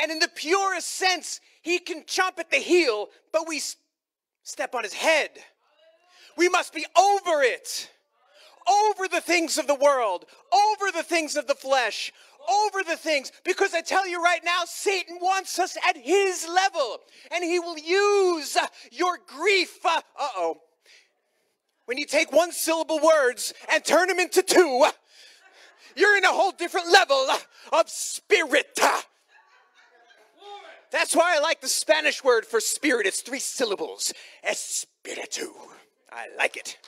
And 0.00 0.10
in 0.10 0.18
the 0.18 0.30
purest 0.34 0.88
sense, 0.88 1.40
he 1.62 1.78
can 1.78 2.02
chomp 2.02 2.38
at 2.38 2.50
the 2.50 2.58
heel, 2.58 3.08
but 3.32 3.48
we 3.48 3.60
step 4.44 4.74
on 4.74 4.84
his 4.84 4.94
head. 4.94 5.30
We 6.36 6.48
must 6.48 6.72
be 6.72 6.86
over 6.96 7.42
it 7.42 7.90
over 8.68 9.08
the 9.08 9.20
things 9.20 9.58
of 9.58 9.66
the 9.66 9.74
world, 9.74 10.24
over 10.52 10.90
the 10.92 11.02
things 11.02 11.36
of 11.36 11.46
the 11.46 11.54
flesh, 11.54 12.12
over 12.48 12.82
the 12.82 12.96
things. 12.96 13.32
Because 13.44 13.74
I 13.74 13.80
tell 13.80 14.06
you 14.06 14.22
right 14.22 14.40
now, 14.44 14.62
Satan 14.64 15.18
wants 15.20 15.58
us 15.58 15.76
at 15.88 15.96
his 15.96 16.46
level, 16.48 16.98
and 17.30 17.44
he 17.44 17.58
will 17.58 17.78
use 17.78 18.56
your 18.90 19.18
grief. 19.26 19.78
Uh 19.84 20.00
oh. 20.18 20.56
When 21.86 21.98
you 21.98 22.06
take 22.06 22.32
one 22.32 22.52
syllable 22.52 23.00
words 23.00 23.52
and 23.70 23.84
turn 23.84 24.08
them 24.08 24.18
into 24.18 24.42
two, 24.42 24.86
you're 25.96 26.16
in 26.16 26.24
a 26.24 26.32
whole 26.32 26.52
different 26.52 26.90
level 26.90 27.26
of 27.72 27.88
spirit. 27.88 28.78
That's 30.94 31.16
why 31.16 31.34
I 31.34 31.40
like 31.40 31.60
the 31.60 31.68
Spanish 31.68 32.22
word 32.22 32.46
for 32.46 32.60
spirit. 32.60 33.04
It's 33.04 33.20
three 33.20 33.40
syllables. 33.40 34.14
Espiritu. 34.48 35.48
I 36.12 36.26
like 36.38 36.56
it. 36.56 36.78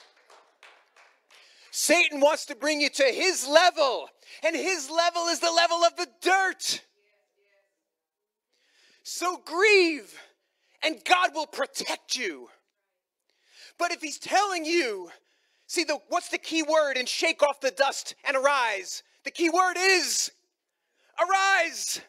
Satan 1.73 2.21
wants 2.21 2.47
to 2.47 2.55
bring 2.55 2.81
you 2.81 2.89
to 2.89 3.03
his 3.03 3.49
level, 3.49 4.09
and 4.45 4.55
his 4.55 4.89
level 4.89 5.27
is 5.27 5.41
the 5.41 5.51
level 5.51 5.79
of 5.79 5.97
the 5.97 6.07
dirt. 6.23 6.85
So 9.03 9.41
grieve, 9.45 10.17
and 10.85 11.05
God 11.05 11.35
will 11.35 11.49
protect 11.49 12.17
you. 12.17 12.49
But 13.77 13.91
if 13.91 14.03
he's 14.03 14.21
telling 14.21 14.65
you, 14.65 15.11
see, 15.67 15.83
the, 15.83 15.99
what's 16.11 16.29
the 16.29 16.39
key 16.39 16.63
word 16.63 16.97
in 16.97 17.07
shake 17.07 17.43
off 17.43 17.61
the 17.61 17.73
dust 17.73 18.15
and 18.25 18.37
arise? 18.37 19.03
The 19.25 19.33
key 19.33 19.51
word 19.51 19.75
is 19.77 20.31
arise. 21.21 22.01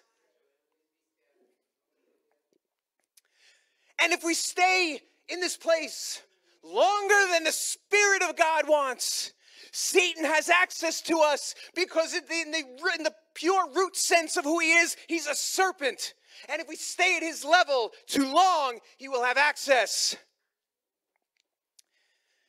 And 4.02 4.14
if 4.14 4.24
we 4.24 4.34
stay 4.34 5.00
in 5.30 5.40
this 5.40 5.58
place 5.58 6.22
longer 6.64 7.32
than 7.32 7.44
the 7.44 7.52
Spirit 7.52 8.24
of 8.24 8.36
God 8.36 8.68
wants, 8.68 9.34
Satan 9.72 10.24
has 10.24 10.50
access 10.50 11.02
to 11.02 11.20
us 11.20 11.56
because 11.76 12.14
in 12.14 12.52
the, 12.52 12.64
in 12.98 13.04
the, 13.04 13.14
pure 13.38 13.70
root 13.76 13.96
sense 13.96 14.36
of 14.36 14.44
who 14.44 14.60
he 14.60 14.72
is, 14.74 14.98
he's 15.08 15.28
a 15.28 15.36
serpent. 15.36 16.16
And 16.50 16.60
if 16.60 16.68
we 16.68 16.76
stay 16.76 17.18
at 17.18 17.24
his 17.24 17.46
level 17.46 17.92
too 18.08 18.34
long, 18.34 18.80
he 18.98 19.08
will 19.08 19.24
have 19.24 19.38
access. 19.38 20.16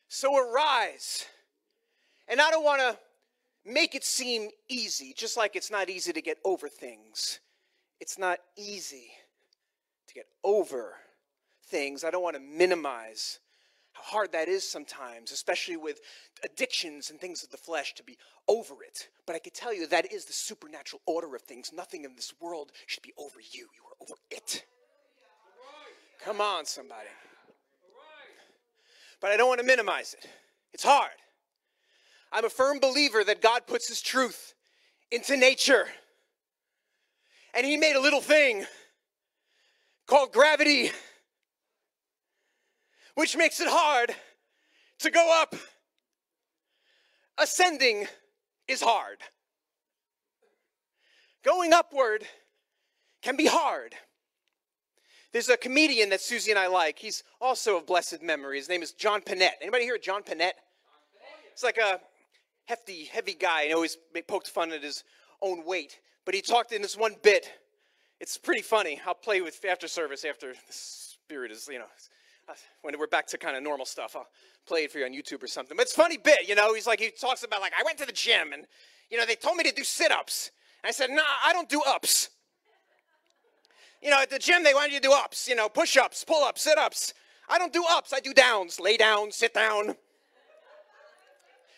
So 0.09 0.35
arise. 0.37 1.27
And 2.27 2.41
I 2.41 2.51
don't 2.51 2.65
want 2.65 2.81
to 2.81 2.99
make 3.71 3.95
it 3.95 4.03
seem 4.03 4.49
easy, 4.69 5.13
just 5.15 5.37
like 5.37 5.57
it's 5.57 5.71
not 5.71 5.91
easy 5.91 6.13
to 6.13 6.23
get 6.23 6.39
over 6.43 6.69
things. 6.69 7.41
It's 8.01 8.19
not 8.19 8.39
easy 8.57 9.11
to 10.07 10.15
get 10.15 10.27
over 10.43 10.95
things. 11.69 12.05
I 12.05 12.11
don't 12.11 12.23
want 12.23 12.37
to 12.37 12.43
minimize 12.43 13.39
how 13.93 14.03
hard 14.03 14.33
that 14.33 14.49
is 14.49 14.69
sometimes, 14.69 15.33
especially 15.33 15.77
with 15.77 16.01
addictions 16.45 17.11
and 17.11 17.21
things 17.21 17.43
of 17.43 17.51
the 17.51 17.57
flesh, 17.57 17.95
to 17.95 18.03
be 18.03 18.17
over 18.47 18.75
it. 18.87 19.09
But 19.27 19.37
I 19.37 19.39
can 19.39 19.53
tell 19.53 19.75
you 19.75 19.87
that 19.89 20.13
is 20.13 20.25
the 20.25 20.33
supernatural 20.33 21.03
order 21.07 21.35
of 21.35 21.43
things. 21.43 21.73
Nothing 21.73 22.05
in 22.05 22.15
this 22.15 22.33
world 22.41 22.73
should 22.87 23.03
be 23.03 23.13
over 23.19 23.41
you. 23.41 23.67
You 23.75 23.83
are 23.85 23.97
over 24.03 24.15
it. 24.31 24.65
Come 26.25 26.41
on, 26.41 26.65
somebody. 26.65 27.09
But 29.21 29.31
I 29.31 29.37
don't 29.37 29.49
want 29.49 29.61
to 29.61 29.67
minimize 29.67 30.15
it. 30.15 30.29
It's 30.73 30.85
hard. 30.85 31.11
I'm 32.31 32.45
a 32.45 32.51
firm 32.51 32.79
believer 32.79 33.25
that 33.25 33.43
God 33.43 33.67
puts 33.67 33.89
His 33.89 34.01
truth 34.01 34.55
into 35.11 35.37
nature. 35.37 35.87
And 37.55 37.67
He 37.67 37.77
made 37.77 37.97
a 37.97 38.01
little 38.01 38.21
thing 38.21 38.65
called 40.07 40.33
gravity, 40.33 40.91
which 43.19 43.37
makes 43.37 43.59
it 43.61 43.67
hard 43.69 44.15
to 45.01 45.11
go 45.11 45.43
up. 45.43 45.57
Ascending 47.37 48.07
is 48.69 48.81
hard. 48.81 49.19
Going 51.43 51.73
upward 51.73 52.23
can 53.21 53.37
be 53.37 53.47
hard. 53.47 53.97
There's 55.33 55.49
a 55.49 55.57
comedian 55.57 56.11
that 56.11 56.21
Susie 56.21 56.53
and 56.53 56.61
I 56.61 56.69
like. 56.69 56.97
He's 56.97 57.25
also 57.41 57.79
of 57.79 57.89
blessed 57.89 58.23
memory. 58.23 58.59
His 58.59 58.69
name 58.69 58.83
is 58.83 58.93
John 58.93 59.21
Pinette. 59.21 59.59
Anybody 59.61 59.83
hear 59.83 59.97
of 59.97 60.03
John 60.03 60.23
Pinette? 60.23 60.53
It's 61.53 61.65
like 61.65 61.79
a 61.79 61.99
hefty, 62.67 63.07
heavy 63.07 63.35
guy 63.35 63.65
and 63.65 63.75
always 63.75 63.99
poked 64.29 64.49
fun 64.49 64.71
at 64.71 64.85
his 64.85 65.03
own 65.43 65.65
weight. 65.67 65.99
But 66.25 66.37
he 66.37 66.41
talked 66.41 66.71
in 66.71 66.83
this 66.83 66.97
one 66.97 67.17
bit. 67.25 67.51
It's 68.21 68.39
pretty 68.39 68.63
funny. 68.63 69.01
I'll 69.05 69.15
play 69.15 69.41
with 69.41 69.65
after 69.65 69.89
service 69.89 70.25
after 70.25 70.53
the 70.53 70.73
spirit 70.73 71.51
is, 71.51 71.67
you 71.69 71.81
know, 71.81 71.87
when 72.83 72.99
we're 72.99 73.07
back 73.07 73.27
to 73.29 73.39
kind 73.39 73.57
of 73.57 73.63
normal 73.63 73.87
stuff. 73.87 74.17
I'll 74.17 74.29
play 74.67 74.85
it 74.85 74.93
for 74.93 74.99
you 74.99 75.05
on 75.05 75.13
YouTube 75.13 75.43
or 75.43 75.47
something. 75.47 75.77
But 75.77 75.85
it's 75.85 75.95
funny 75.95 76.17
bit, 76.17 76.49
you 76.49 76.55
know. 76.55 76.75
He's 76.75 76.87
like, 76.87 77.01
he 77.01 77.11
talks 77.11 77.43
about 77.43 77.61
like, 77.61 77.73
I 77.79 77.83
went 77.85 77.99
to 77.99 78.07
the 78.07 78.13
gym 78.13 78.53
and, 78.53 78.67
you 79.11 79.19
know, 79.19 79.27
they 79.27 79.35
told 79.35 79.57
me 79.57 79.65
to 79.65 79.73
do 79.73 79.85
sit-ups. 79.85 80.51
And 80.83 80.89
I 80.89 80.93
said, 80.93 81.11
nah, 81.11 81.23
I 81.45 81.53
don't 81.53 81.69
do 81.69 81.83
ups. 81.87 82.31
You 84.03 84.11
know, 84.11 84.21
at 84.23 84.31
the 84.31 84.39
gym, 84.39 84.63
they 84.63 84.75
want 84.75 84.93
you 84.93 85.01
to 85.01 85.09
do 85.09 85.13
ups, 85.13 85.49
you 85.49 85.57
know, 85.57 85.69
push 85.69 85.97
ups, 85.97 86.25
pull 86.25 86.45
ups, 86.45 86.63
sit 86.63 86.79
ups. 86.79 87.15
I 87.49 87.59
don't 87.59 87.73
do 87.73 87.85
ups, 87.91 88.13
I 88.13 88.21
do 88.21 88.33
downs, 88.33 88.79
lay 88.79 88.97
down, 88.97 89.33
sit 89.33 89.55
down. 89.55 89.97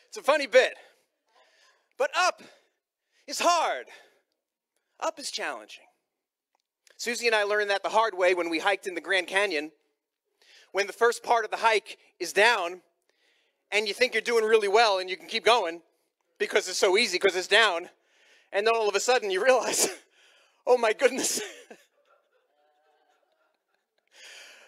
It's 0.09 0.17
a 0.19 0.23
funny 0.23 0.47
bit. 0.47 0.75
But 1.97 2.11
up 2.17 2.43
is 3.27 3.41
hard, 3.41 3.87
up 4.99 5.19
is 5.19 5.31
challenging. 5.31 5.85
Susie 6.97 7.27
and 7.27 7.35
I 7.35 7.45
learned 7.45 7.71
that 7.71 7.83
the 7.83 7.89
hard 7.89 8.15
way 8.15 8.35
when 8.35 8.51
we 8.51 8.59
hiked 8.59 8.87
in 8.87 8.95
the 8.95 9.01
Grand 9.01 9.27
Canyon. 9.27 9.71
When 10.73 10.87
the 10.87 10.93
first 10.93 11.23
part 11.23 11.45
of 11.45 11.51
the 11.51 11.57
hike 11.59 11.99
is 12.19 12.33
down, 12.33 12.83
and 13.73 13.87
you 13.89 13.95
think 13.95 14.15
you're 14.15 14.23
doing 14.23 14.45
really 14.45 14.69
well 14.69 14.99
and 14.99 15.09
you 15.09 15.17
can 15.17 15.27
keep 15.27 15.45
going 15.45 15.81
because 16.39 16.69
it's 16.69 16.79
so 16.79 16.97
easy 16.97 17.17
because 17.17 17.37
it's 17.37 17.47
down, 17.47 17.89
and 18.53 18.67
then 18.67 18.75
all 18.75 18.89
of 18.89 18.95
a 18.95 19.01
sudden 19.01 19.31
you 19.31 19.45
realize, 19.45 19.89
oh 20.67 20.77
my 20.79 20.93
goodness. 20.93 21.41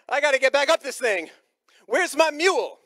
I 0.09 0.21
got 0.21 0.31
to 0.31 0.39
get 0.39 0.53
back 0.53 0.69
up 0.69 0.83
this 0.83 0.97
thing. 0.97 1.29
Where's 1.85 2.15
my 2.15 2.31
mule? 2.31 2.79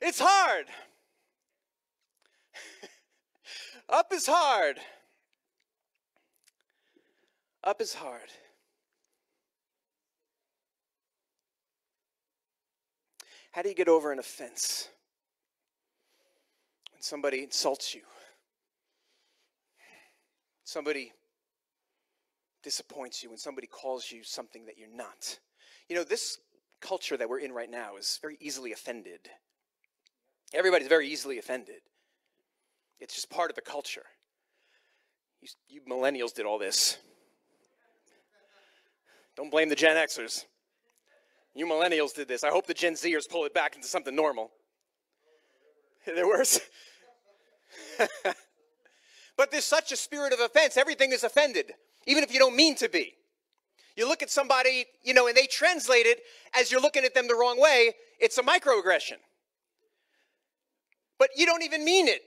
It's 0.00 0.20
hard. 0.20 0.66
Up 3.88 4.12
is 4.12 4.26
hard. 4.26 4.78
Up 7.64 7.80
is 7.80 7.94
hard. 7.94 8.28
How 13.52 13.62
do 13.62 13.68
you 13.68 13.74
get 13.74 13.88
over 13.88 14.12
an 14.12 14.18
offense? 14.18 14.88
When 16.92 17.02
somebody 17.02 17.42
insults 17.42 17.94
you, 17.94 18.02
somebody 20.64 21.12
disappoints 22.62 23.22
you, 23.22 23.28
when 23.28 23.38
somebody 23.38 23.66
calls 23.66 24.10
you 24.10 24.24
something 24.24 24.64
that 24.66 24.78
you're 24.78 24.88
not. 24.88 25.38
You 25.88 25.96
know, 25.96 26.04
this 26.04 26.38
culture 26.80 27.16
that 27.16 27.28
we're 27.28 27.40
in 27.40 27.52
right 27.52 27.70
now 27.70 27.96
is 27.96 28.18
very 28.22 28.38
easily 28.40 28.72
offended. 28.72 29.20
Everybody's 30.54 30.88
very 30.88 31.08
easily 31.08 31.38
offended. 31.38 31.80
It's 33.00 33.14
just 33.14 33.30
part 33.30 33.50
of 33.50 33.56
the 33.56 33.62
culture. 33.62 34.04
You, 35.40 35.48
you 35.68 35.80
millennials 35.82 36.34
did 36.34 36.46
all 36.46 36.58
this. 36.58 36.98
Don't 39.36 39.50
blame 39.50 39.68
the 39.68 39.74
Gen 39.74 39.96
Xers. 39.96 40.44
You 41.54 41.66
millennials 41.66 42.14
did 42.14 42.28
this. 42.28 42.44
I 42.44 42.48
hope 42.48 42.66
the 42.66 42.74
Gen 42.74 42.94
Zers 42.94 43.28
pull 43.28 43.44
it 43.44 43.54
back 43.54 43.76
into 43.76 43.88
something 43.88 44.14
normal. 44.14 44.50
They're 46.06 46.26
worse. 46.26 46.60
but 49.36 49.50
there's 49.50 49.64
such 49.64 49.92
a 49.92 49.96
spirit 49.96 50.32
of 50.32 50.40
offense. 50.40 50.76
Everything 50.76 51.12
is 51.12 51.24
offended 51.24 51.72
even 52.06 52.22
if 52.22 52.32
you 52.32 52.38
don't 52.38 52.56
mean 52.56 52.74
to 52.76 52.88
be. 52.88 53.14
You 53.96 54.08
look 54.08 54.22
at 54.22 54.30
somebody, 54.30 54.86
you 55.02 55.12
know, 55.12 55.26
and 55.26 55.36
they 55.36 55.46
translate 55.46 56.06
it 56.06 56.20
as 56.58 56.70
you're 56.70 56.80
looking 56.80 57.04
at 57.04 57.14
them 57.14 57.28
the 57.28 57.34
wrong 57.34 57.60
way, 57.60 57.92
it's 58.18 58.38
a 58.38 58.42
microaggression. 58.42 59.18
But 61.18 61.30
you 61.36 61.44
don't 61.44 61.62
even 61.62 61.84
mean 61.84 62.08
it. 62.08 62.22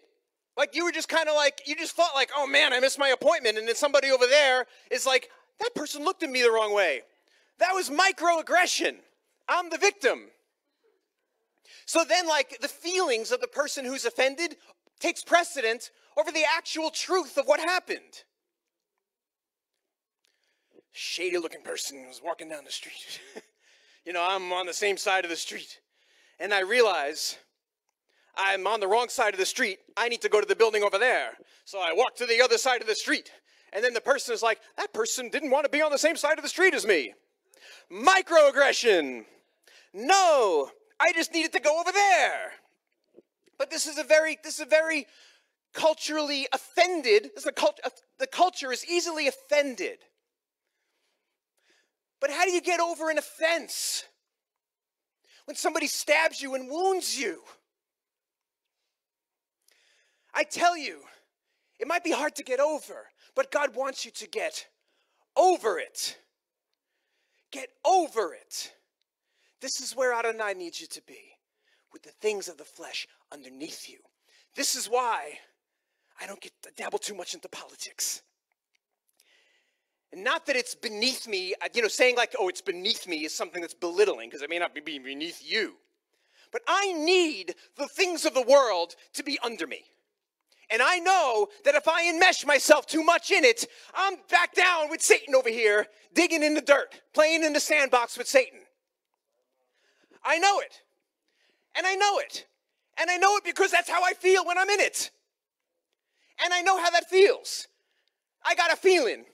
Like 0.56 0.76
you 0.76 0.86
were 0.86 0.92
just 0.92 1.10
kind 1.10 1.28
of 1.28 1.36
like, 1.36 1.62
you 1.66 1.76
just 1.76 1.96
thought 1.96 2.14
like, 2.14 2.30
oh 2.36 2.48
man, 2.48 2.72
I 2.72 2.80
missed 2.80 3.00
my 3.00 3.10
appointment. 3.10 3.58
And 3.58 3.68
then 3.68 3.76
somebody 3.76 4.12
over 4.12 4.26
there 4.28 4.68
is 4.92 5.06
like, 5.06 5.30
that 5.60 5.76
person 5.76 6.04
looked 6.04 6.24
at 6.24 6.30
me 6.30 6.42
the 6.42 6.52
wrong 6.52 6.74
way. 6.74 7.02
That 7.60 7.74
was 7.74 7.90
microaggression. 7.90 8.96
I'm 9.48 9.70
the 9.70 9.78
victim. 9.78 10.26
So 11.86 12.04
then, 12.04 12.28
like, 12.28 12.60
the 12.62 12.68
feelings 12.68 13.32
of 13.32 13.42
the 13.42 13.48
person 13.48 13.86
who's 13.86 14.06
offended 14.06 14.58
takes 15.00 15.24
precedent 15.24 15.92
over 16.18 16.32
the 16.32 16.44
actual 16.58 16.90
truth 16.90 17.38
of 17.38 17.46
what 17.46 17.60
happened 17.60 18.24
shady 20.96 21.38
looking 21.38 21.62
person 21.62 22.08
was 22.08 22.22
walking 22.24 22.50
down 22.50 22.64
the 22.64 22.72
street. 22.72 23.20
you 24.06 24.14
know, 24.14 24.26
I'm 24.28 24.52
on 24.54 24.66
the 24.66 24.74
same 24.74 24.96
side 24.96 25.26
of 25.26 25.30
the 25.30 25.36
street. 25.36 25.80
And 26.40 26.54
I 26.54 26.62
realize 26.62 27.38
I'm 28.38 28.66
on 28.66 28.80
the 28.80 28.88
wrong 28.88 29.10
side 29.10 29.34
of 29.34 29.40
the 29.40 29.46
street. 29.46 29.80
I 29.98 30.08
need 30.08 30.22
to 30.22 30.30
go 30.30 30.40
to 30.40 30.48
the 30.48 30.56
building 30.56 30.84
over 30.84 30.98
there. 30.98 31.32
So 31.66 31.80
I 31.80 31.94
walk 31.94 32.16
to 32.18 32.26
the 32.26 32.42
other 32.42 32.58
side 32.58 32.82
of 32.82 32.88
the 32.88 32.96
street. 32.96 33.32
And 33.76 33.84
then 33.84 33.94
the 33.94 34.02
person 34.02 34.34
is 34.34 34.42
like, 34.42 34.60
that 34.78 34.94
person 34.94 35.30
didn't 35.30 35.52
want 35.52 35.66
to 35.66 35.70
be 35.70 35.82
on 35.82 35.92
the 35.92 35.98
same 35.98 36.16
side 36.16 36.40
of 36.40 36.44
the 36.44 36.50
street 36.50 36.74
as 36.74 36.86
me. 36.86 37.14
Microaggression. 37.92 39.26
No, 39.94 40.72
I 41.00 41.12
just 41.14 41.34
needed 41.34 41.52
to 41.54 41.60
go 41.60 41.80
over 41.80 41.92
there. 41.92 42.54
But 43.60 43.70
this 43.70 43.86
is 43.86 43.98
a 43.98 44.04
very, 44.04 44.40
this 44.44 44.56
is 44.56 44.62
a 44.62 44.66
very 44.66 45.06
culturally 45.74 46.48
offended, 46.54 47.32
this 47.36 47.44
is 47.44 47.48
a 47.48 47.52
cult, 47.52 47.80
uh, 47.84 47.90
the 48.18 48.28
culture 48.28 48.72
is 48.72 48.86
easily 48.90 49.28
offended 49.28 50.00
but 52.26 52.34
how 52.34 52.44
do 52.44 52.50
you 52.50 52.62
get 52.62 52.80
over 52.80 53.12
an 53.12 53.20
offense? 53.20 54.04
When 55.46 55.56
somebody 55.56 55.86
stabs 55.86 56.42
you 56.42 56.56
and 56.56 56.68
wounds 56.68 57.20
you? 57.20 57.44
I 60.34 60.44
tell 60.44 60.76
you, 60.76 61.02
it 61.80 61.88
might 61.88 62.04
be 62.04 62.12
hard 62.12 62.36
to 62.36 62.44
get 62.44 62.60
over, 62.60 63.08
but 63.36 63.52
God 63.52 63.76
wants 63.76 64.06
you 64.06 64.12
to 64.12 64.28
get 64.28 64.66
over 65.36 65.78
it. 65.80 66.18
Get 67.52 67.70
over 67.86 68.34
it. 68.34 68.74
This 69.62 69.80
is 69.82 69.96
where 69.96 70.14
Adonai 70.14 70.54
needs 70.54 70.80
you 70.80 70.88
to 70.88 71.02
be, 71.08 71.20
with 71.92 72.04
the 72.04 72.12
things 72.12 72.48
of 72.48 72.58
the 72.58 72.64
flesh 72.64 73.08
underneath 73.32 73.90
you. 73.90 73.98
This 74.56 74.76
is 74.76 74.88
why 74.88 75.40
I 76.20 76.28
don't 76.28 76.42
get 76.42 76.54
to 76.64 76.72
dabble 76.78 77.00
too 77.00 77.16
much 77.16 77.34
into 77.34 77.50
politics. 77.50 78.22
And 80.12 80.24
Not 80.24 80.46
that 80.46 80.56
it's 80.56 80.76
beneath 80.76 81.28
me, 81.28 81.56
uh, 81.62 81.68
you 81.74 81.82
know, 81.82 81.90
saying 81.90 82.16
like, 82.16 82.36
oh, 82.40 82.48
it's 82.48 82.62
beneath 82.62 83.06
me 83.06 83.26
is 83.26 83.36
something 83.36 83.60
that's 83.60 83.74
belittling 83.74 84.30
because 84.30 84.42
it 84.42 84.50
may 84.50 84.60
not 84.60 84.74
be 84.74 84.80
beneath 84.80 85.42
you. 85.44 85.74
But 86.52 86.62
I 86.68 86.94
need 86.94 87.56
the 87.76 87.88
things 87.88 88.24
of 88.24 88.34
the 88.34 88.42
world 88.42 88.96
to 89.14 89.24
be 89.24 89.38
under 89.44 89.68
me. 89.68 89.84
And 90.72 90.82
I 90.82 91.00
know 91.00 91.48
that 91.64 91.76
if 91.76 91.88
I 91.88 92.04
enmesh 92.04 92.46
myself 92.46 92.88
too 92.88 93.04
much 93.04 93.32
in 93.32 93.44
it, 93.44 93.66
I'm 93.94 94.16
back 94.30 94.56
down 94.56 94.90
with 94.90 95.02
Satan 95.02 95.36
over 95.36 95.50
here, 95.50 95.88
digging 96.14 96.44
in 96.44 96.54
the 96.54 96.62
dirt, 96.62 97.02
playing 97.14 97.44
in 97.44 97.54
the 97.54 97.60
sandbox 97.60 98.18
with 98.18 98.28
Satan. 98.28 98.60
I 100.24 100.40
know 100.40 100.60
it. 100.60 100.82
And 101.78 101.86
I 101.86 101.96
know 101.96 102.20
it. 102.20 102.48
And 102.98 103.10
I 103.10 103.18
know 103.18 103.36
it 103.38 103.44
because 103.44 103.72
that's 103.72 103.90
how 103.90 104.04
I 104.04 104.14
feel 104.14 104.46
when 104.46 104.58
I'm 104.58 104.70
in 104.70 104.80
it. 104.80 105.12
And 106.44 106.54
I 106.54 106.62
know 106.62 106.82
how 106.82 106.90
that 106.92 107.10
feels. 107.10 107.68
I 108.44 108.56
got 108.56 108.72
a 108.72 108.76
feeling 108.76 109.26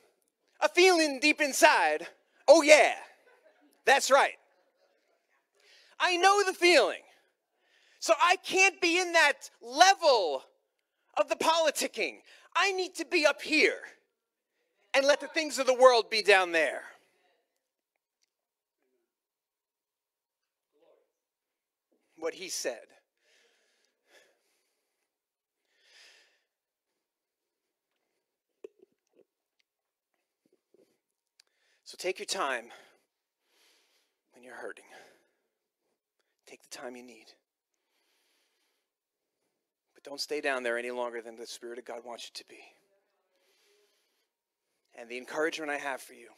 a 0.62 0.70
feeling 0.70 1.20
deep 1.20 1.42
inside, 1.42 2.08
oh 2.48 2.62
yeah, 2.62 2.94
that's 3.86 4.12
right. 4.12 4.36
I 6.00 6.18
know 6.18 6.44
the 6.46 6.54
feeling. 6.54 7.02
So 8.00 8.14
I 8.22 8.36
can't 8.38 8.80
be 8.82 9.00
in 9.00 9.14
that 9.14 9.50
level 9.62 10.44
of 11.18 11.30
the 11.30 11.36
politicking. 11.36 12.18
I 12.56 12.72
need 12.72 12.96
to 12.96 13.06
be 13.06 13.26
up 13.26 13.42
here 13.42 13.80
and 14.94 15.06
let 15.06 15.20
the 15.20 15.28
things 15.28 15.60
of 15.60 15.66
the 15.66 15.74
world 15.74 16.10
be 16.10 16.22
down 16.22 16.52
there. 16.52 16.84
What 22.18 22.34
he 22.34 22.50
said. 22.50 22.82
So 31.84 31.98
take 31.98 32.20
your 32.20 32.26
time 32.26 32.66
when 34.34 34.44
you're 34.44 34.56
hurting. 34.56 34.86
Take 36.48 36.62
the 36.62 36.70
time 36.78 36.96
you 36.96 37.04
need. 37.04 37.26
But 40.02 40.10
don't 40.10 40.22
stay 40.22 40.42
down 40.42 40.64
there 40.64 40.78
any 40.78 40.92
longer 40.92 41.22
than 41.22 41.36
the 41.36 41.46
Spirit 41.46 41.80
of 41.80 41.86
God 41.86 42.02
wants 42.06 42.26
you 42.26 42.32
to 42.36 42.46
be. 42.50 42.60
And 44.98 45.10
the 45.10 45.18
encouragement 45.18 45.72
I 45.72 45.78
have 45.78 46.02
for 46.02 46.14
you 46.14 46.30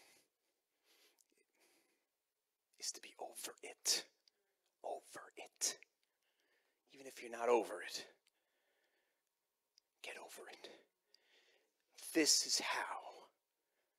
is 2.79 2.91
to 2.91 3.01
be 3.01 3.13
over 3.19 3.55
it. 3.63 4.05
Over 4.83 5.25
it. 5.37 5.77
Even 6.93 7.07
if 7.07 7.21
you're 7.21 7.31
not 7.31 7.49
over 7.49 7.81
it, 7.81 8.05
get 10.03 10.15
over 10.17 10.47
it. 10.51 10.69
This 12.13 12.45
is 12.45 12.59
how. 12.59 12.99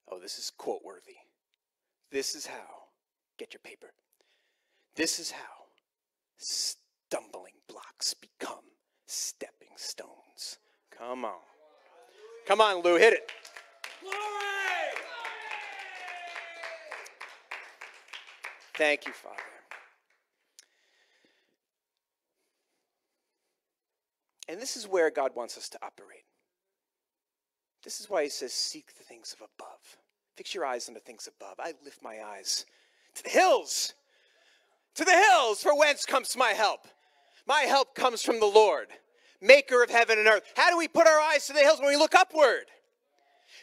Oh, 0.09 0.21
this 0.21 0.39
is 0.39 0.51
quote 0.57 0.81
worthy. 0.85 1.17
This 2.13 2.35
is 2.35 2.47
how. 2.47 2.85
Get 3.39 3.53
your 3.53 3.61
paper. 3.65 3.93
This 4.95 5.19
is 5.19 5.33
how 5.33 5.65
stumbling 6.37 7.55
blocks 7.69 8.15
become 8.15 8.74
stepping 9.07 9.69
stones. 9.77 10.59
Come 10.97 11.25
on. 11.25 11.33
Come 12.47 12.61
on, 12.61 12.83
Lou, 12.83 12.97
hit 12.97 13.15
it. 13.15 13.31
Glory! 14.03 14.17
Thank 18.77 19.07
you, 19.07 19.13
Father. 19.13 19.37
And 24.49 24.61
this 24.61 24.77
is 24.77 24.87
where 24.87 25.11
God 25.11 25.33
wants 25.35 25.57
us 25.57 25.69
to 25.71 25.79
operate. 25.83 26.25
This 27.83 28.01
is 28.01 28.11
why 28.11 28.25
he 28.25 28.29
says, 28.29 28.53
Seek 28.53 28.95
the 28.97 29.05
things 29.05 29.35
of 29.35 29.47
above. 29.57 29.97
Fix 30.37 30.55
your 30.55 30.67
eyes 30.67 30.89
on 30.89 30.95
the 30.95 31.01
things 31.01 31.29
above. 31.29 31.55
I 31.59 31.73
lift 31.85 32.03
my 32.03 32.19
eyes 32.23 32.67
to 33.15 33.23
the 33.23 33.31
hills, 33.31 33.95
to 34.97 35.05
the 35.05 35.13
hills, 35.13 35.63
for 35.63 35.79
whence 35.79 36.05
comes 36.05 36.37
my 36.37 36.51
help? 36.51 36.89
My 37.47 37.61
help 37.61 37.95
comes 37.95 38.23
from 38.23 38.41
the 38.41 38.47
Lord, 38.47 38.89
maker 39.41 39.83
of 39.83 39.91
heaven 39.91 40.19
and 40.19 40.27
earth. 40.27 40.45
How 40.57 40.71
do 40.71 40.79
we 40.79 40.89
put 40.89 41.07
our 41.07 41.21
eyes 41.21 41.47
to 41.47 41.53
the 41.53 41.61
hills 41.61 41.79
when 41.79 41.89
we 41.89 41.97
look 41.97 42.15
upward? 42.15 42.67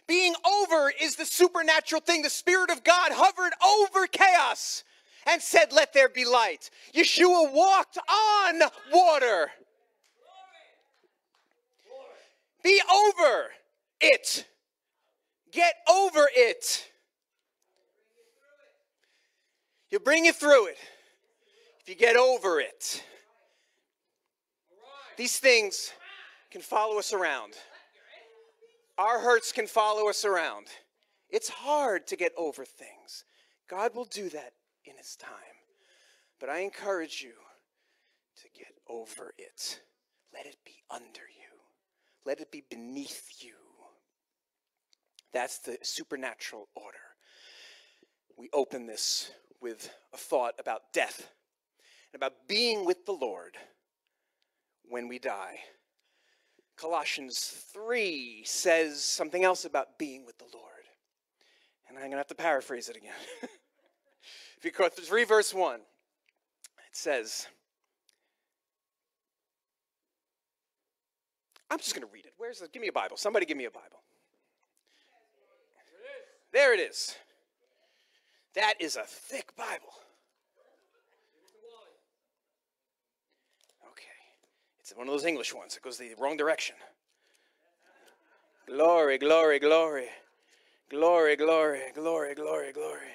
Being 0.08 0.34
over 0.46 0.92
is 1.02 1.16
the 1.16 1.26
supernatural 1.26 2.02
thing. 2.02 2.22
The 2.22 2.30
Spirit 2.30 2.70
of 2.70 2.84
God 2.84 3.12
hovered 3.12 3.54
over 3.64 4.08
chaos 4.08 4.84
and 5.26 5.42
said, 5.42 5.72
Let 5.72 5.94
there 5.94 6.10
be 6.10 6.26
light. 6.26 6.70
Yeshua 6.94 7.52
walked 7.52 7.98
on 7.98 8.62
water. 8.92 9.52
Be 12.64 12.80
over 12.94 13.50
it. 14.00 14.46
Get 15.52 15.74
over 15.90 16.30
it. 16.36 16.88
You'll 19.90 20.02
bring 20.02 20.26
you 20.26 20.32
through 20.32 20.68
it 20.68 20.78
if 21.82 21.90
you 21.90 21.96
get 21.96 22.16
over 22.16 22.60
it. 22.60 23.04
These 25.22 25.38
things 25.38 25.92
can 26.50 26.62
follow 26.62 26.98
us 26.98 27.14
around. 27.14 27.54
Our 28.98 29.20
hurts 29.20 29.52
can 29.52 29.68
follow 29.68 30.10
us 30.10 30.26
around. 30.26 30.66
It's 31.30 31.48
hard 31.48 32.08
to 32.08 32.16
get 32.16 32.32
over 32.36 32.66
things. 32.66 33.24
God 33.70 33.94
will 33.94 34.06
do 34.06 34.30
that 34.30 34.54
in 34.84 34.98
His 34.98 35.16
time. 35.16 35.30
But 36.40 36.50
I 36.50 36.62
encourage 36.62 37.22
you 37.22 37.34
to 38.38 38.50
get 38.58 38.74
over 38.90 39.36
it. 39.38 39.82
Let 40.34 40.48
it 40.48 40.58
be 40.66 40.82
under 40.90 41.22
you, 41.22 41.60
let 42.26 42.40
it 42.40 42.52
be 42.52 42.64
beneath 42.68 43.44
you. 43.44 43.54
That's 45.34 45.60
the 45.60 45.78
supernatural 45.84 46.68
order. 46.74 46.98
We 48.38 48.50
open 48.54 48.88
this 48.88 49.30
with 49.62 49.88
a 50.16 50.18
thought 50.18 50.56
about 50.58 50.94
death 50.94 51.30
and 52.12 52.20
about 52.20 52.48
being 52.48 52.86
with 52.86 53.06
the 53.06 53.12
Lord 53.12 53.56
when 54.92 55.08
we 55.08 55.18
die. 55.18 55.58
Colossians 56.78 57.40
3 57.74 58.44
says 58.46 59.04
something 59.04 59.44
else 59.44 59.66
about 59.66 59.98
being 59.98 60.26
with 60.26 60.38
the 60.38 60.46
Lord. 60.54 60.68
And 61.88 61.98
I'm 61.98 62.04
going 62.04 62.12
to 62.12 62.18
have 62.18 62.28
to 62.28 62.36
paraphrase 62.36 62.90
it 62.90 62.98
again. 62.98 63.12
if 64.58 64.64
you 64.64 64.72
go 64.72 64.88
through 64.90 65.06
3 65.06 65.24
verse 65.24 65.54
1, 65.54 65.76
it 65.76 65.82
says, 66.92 67.48
I'm 71.70 71.78
just 71.78 71.96
going 71.96 72.06
to 72.06 72.14
read 72.14 72.26
it. 72.26 72.34
Where's 72.38 72.60
the, 72.60 72.68
give 72.68 72.82
me 72.82 72.90
a 72.90 72.94
Bible. 72.94 73.18
Somebody 73.18 73.46
give 73.46 73.58
me 73.58 73.66
a 73.66 73.72
Bible. 73.72 74.02
There 76.52 76.74
it 76.74 76.82
is. 76.82 77.16
That 78.56 78.74
is 78.80 78.98
a 78.98 79.04
thick 79.04 79.56
Bible. 79.56 79.94
Okay. 83.92 84.04
It's 84.92 84.98
one 84.98 85.08
of 85.08 85.14
those 85.14 85.24
English 85.24 85.54
ones. 85.54 85.78
It 85.78 85.84
goes 85.84 85.98
the 85.98 86.10
wrong 86.20 86.36
direction. 86.36 86.76
Glory, 88.68 89.18
glory, 89.18 89.58
glory. 89.58 90.08
Glory, 90.90 91.38
glory, 91.38 91.80
glory, 91.96 92.36
glory, 92.36 92.74
glory. 92.74 93.14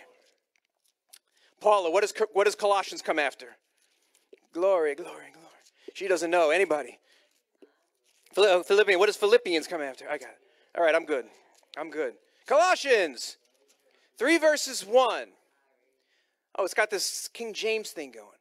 Paula, 1.61 1.91
what, 1.91 2.03
is, 2.03 2.15
what 2.33 2.45
does 2.45 2.55
Colossians 2.55 3.03
come 3.03 3.19
after? 3.19 3.59
Glory, 4.55 4.95
glory, 4.95 5.27
glory. 5.35 5.51
She 5.93 6.09
doesn't 6.09 6.31
know. 6.31 6.49
Anybody? 6.49 6.99
Uh, 8.35 8.63
Philippians, 8.63 8.99
what 8.99 9.05
does 9.05 9.17
Philippians 9.17 9.67
come 9.67 9.83
after? 9.83 10.07
I 10.07 10.17
got 10.17 10.31
it. 10.31 10.39
All 10.79 10.83
right, 10.83 10.95
I'm 10.95 11.05
good. 11.05 11.27
I'm 11.77 11.91
good. 11.91 12.15
Colossians 12.47 13.37
3 14.17 14.39
verses 14.39 14.83
1. 14.87 15.29
Oh, 16.59 16.65
it's 16.65 16.73
got 16.73 16.89
this 16.89 17.29
King 17.35 17.53
James 17.53 17.91
thing 17.91 18.13
going. 18.13 18.39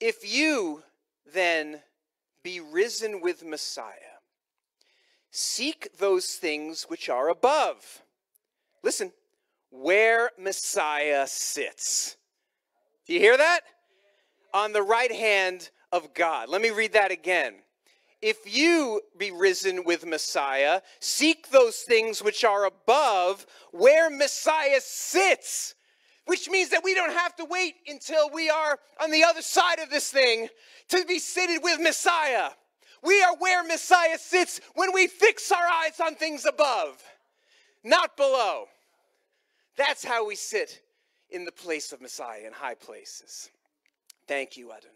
If 0.00 0.26
you 0.26 0.82
then 1.34 1.82
be 2.42 2.60
risen 2.60 3.20
with 3.20 3.44
Messiah, 3.44 4.18
seek 5.30 5.96
those 5.98 6.34
things 6.34 6.84
which 6.84 7.08
are 7.08 7.28
above. 7.28 8.02
Listen, 8.82 9.12
where 9.70 10.30
Messiah 10.38 11.26
sits. 11.26 12.16
Do 13.06 13.14
you 13.14 13.20
hear 13.20 13.36
that? 13.36 13.60
On 14.52 14.72
the 14.72 14.82
right 14.82 15.12
hand 15.12 15.70
of 15.92 16.12
God. 16.14 16.48
Let 16.48 16.60
me 16.60 16.70
read 16.70 16.92
that 16.92 17.10
again 17.10 17.54
if 18.22 18.56
you 18.56 19.02
be 19.18 19.32
risen 19.32 19.82
with 19.84 20.06
Messiah, 20.06 20.80
seek 21.00 21.50
those 21.50 21.78
things 21.78 22.22
which 22.22 22.44
are 22.44 22.64
above 22.64 23.44
where 23.72 24.08
Messiah 24.08 24.80
sits. 24.80 25.74
Which 26.26 26.48
means 26.48 26.70
that 26.70 26.84
we 26.84 26.94
don't 26.94 27.12
have 27.12 27.34
to 27.36 27.44
wait 27.44 27.74
until 27.86 28.30
we 28.30 28.48
are 28.48 28.78
on 29.02 29.10
the 29.10 29.24
other 29.24 29.42
side 29.42 29.80
of 29.80 29.90
this 29.90 30.08
thing 30.10 30.48
to 30.88 31.04
be 31.04 31.18
seated 31.18 31.60
with 31.62 31.80
Messiah. 31.80 32.50
We 33.02 33.22
are 33.22 33.34
where 33.36 33.64
Messiah 33.64 34.18
sits 34.18 34.60
when 34.74 34.92
we 34.92 35.08
fix 35.08 35.50
our 35.50 35.66
eyes 35.66 35.98
on 36.00 36.14
things 36.14 36.46
above, 36.46 37.02
not 37.82 38.16
below. 38.16 38.66
That's 39.76 40.04
how 40.04 40.26
we 40.26 40.36
sit 40.36 40.80
in 41.30 41.44
the 41.44 41.52
place 41.52 41.92
of 41.92 42.00
Messiah 42.00 42.46
in 42.46 42.52
high 42.52 42.74
places. 42.74 43.50
Thank 44.28 44.56
you, 44.56 44.70
Adonai. 44.70 44.92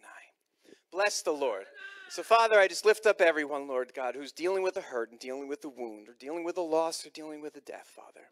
Bless 0.92 1.22
the 1.22 1.32
Lord. 1.32 1.64
So, 2.08 2.22
Father, 2.22 2.60
I 2.60 2.68
just 2.68 2.84
lift 2.84 3.06
up 3.06 3.20
everyone, 3.20 3.66
Lord 3.66 3.92
God, 3.92 4.14
who's 4.14 4.30
dealing 4.30 4.62
with 4.62 4.76
a 4.76 4.80
hurt 4.80 5.10
and 5.10 5.18
dealing 5.18 5.48
with 5.48 5.64
a 5.64 5.68
wound 5.68 6.08
or 6.08 6.14
dealing 6.18 6.44
with 6.44 6.56
a 6.56 6.62
loss 6.62 7.04
or 7.04 7.10
dealing 7.10 7.40
with 7.40 7.56
a 7.56 7.60
death, 7.60 7.90
Father. 7.94 8.28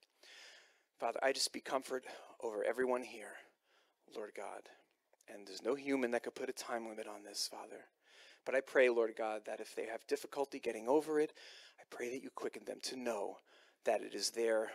Father, 0.99 1.19
I 1.23 1.33
just 1.33 1.45
speak 1.45 1.65
comfort 1.65 2.05
over 2.43 2.65
everyone 2.65 3.03
here, 3.03 3.35
Lord 4.15 4.33
God. 4.37 4.63
And 5.33 5.47
there's 5.47 5.63
no 5.63 5.75
human 5.75 6.11
that 6.13 6.23
could 6.23 6.35
put 6.35 6.49
a 6.49 6.53
time 6.53 6.89
limit 6.89 7.07
on 7.07 7.25
this, 7.25 7.49
Father. 7.51 7.85
But 8.45 8.55
I 8.55 8.61
pray, 8.61 8.91
Lord 8.91 9.15
God, 9.17 9.43
that 9.47 9.61
if 9.61 9.75
they 9.75 9.87
have 9.87 10.07
difficulty 10.07 10.59
getting 10.59 10.87
over 10.89 11.19
it, 11.19 11.33
I 11.79 11.83
pray 11.91 12.11
that 12.11 12.23
you 12.23 12.31
quicken 12.35 12.63
them 12.67 12.79
to 12.85 12.97
know 12.97 13.39
that 13.85 14.03
it 14.03 14.15
is 14.15 14.31
their, 14.31 14.71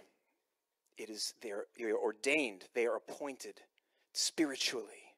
it 0.97 1.09
is 1.09 1.33
their, 1.41 1.65
they 1.77 1.85
are 1.85 1.97
ordained, 1.97 2.65
they 2.73 2.85
are 2.85 2.95
appointed 2.95 3.61
spiritually 4.13 5.13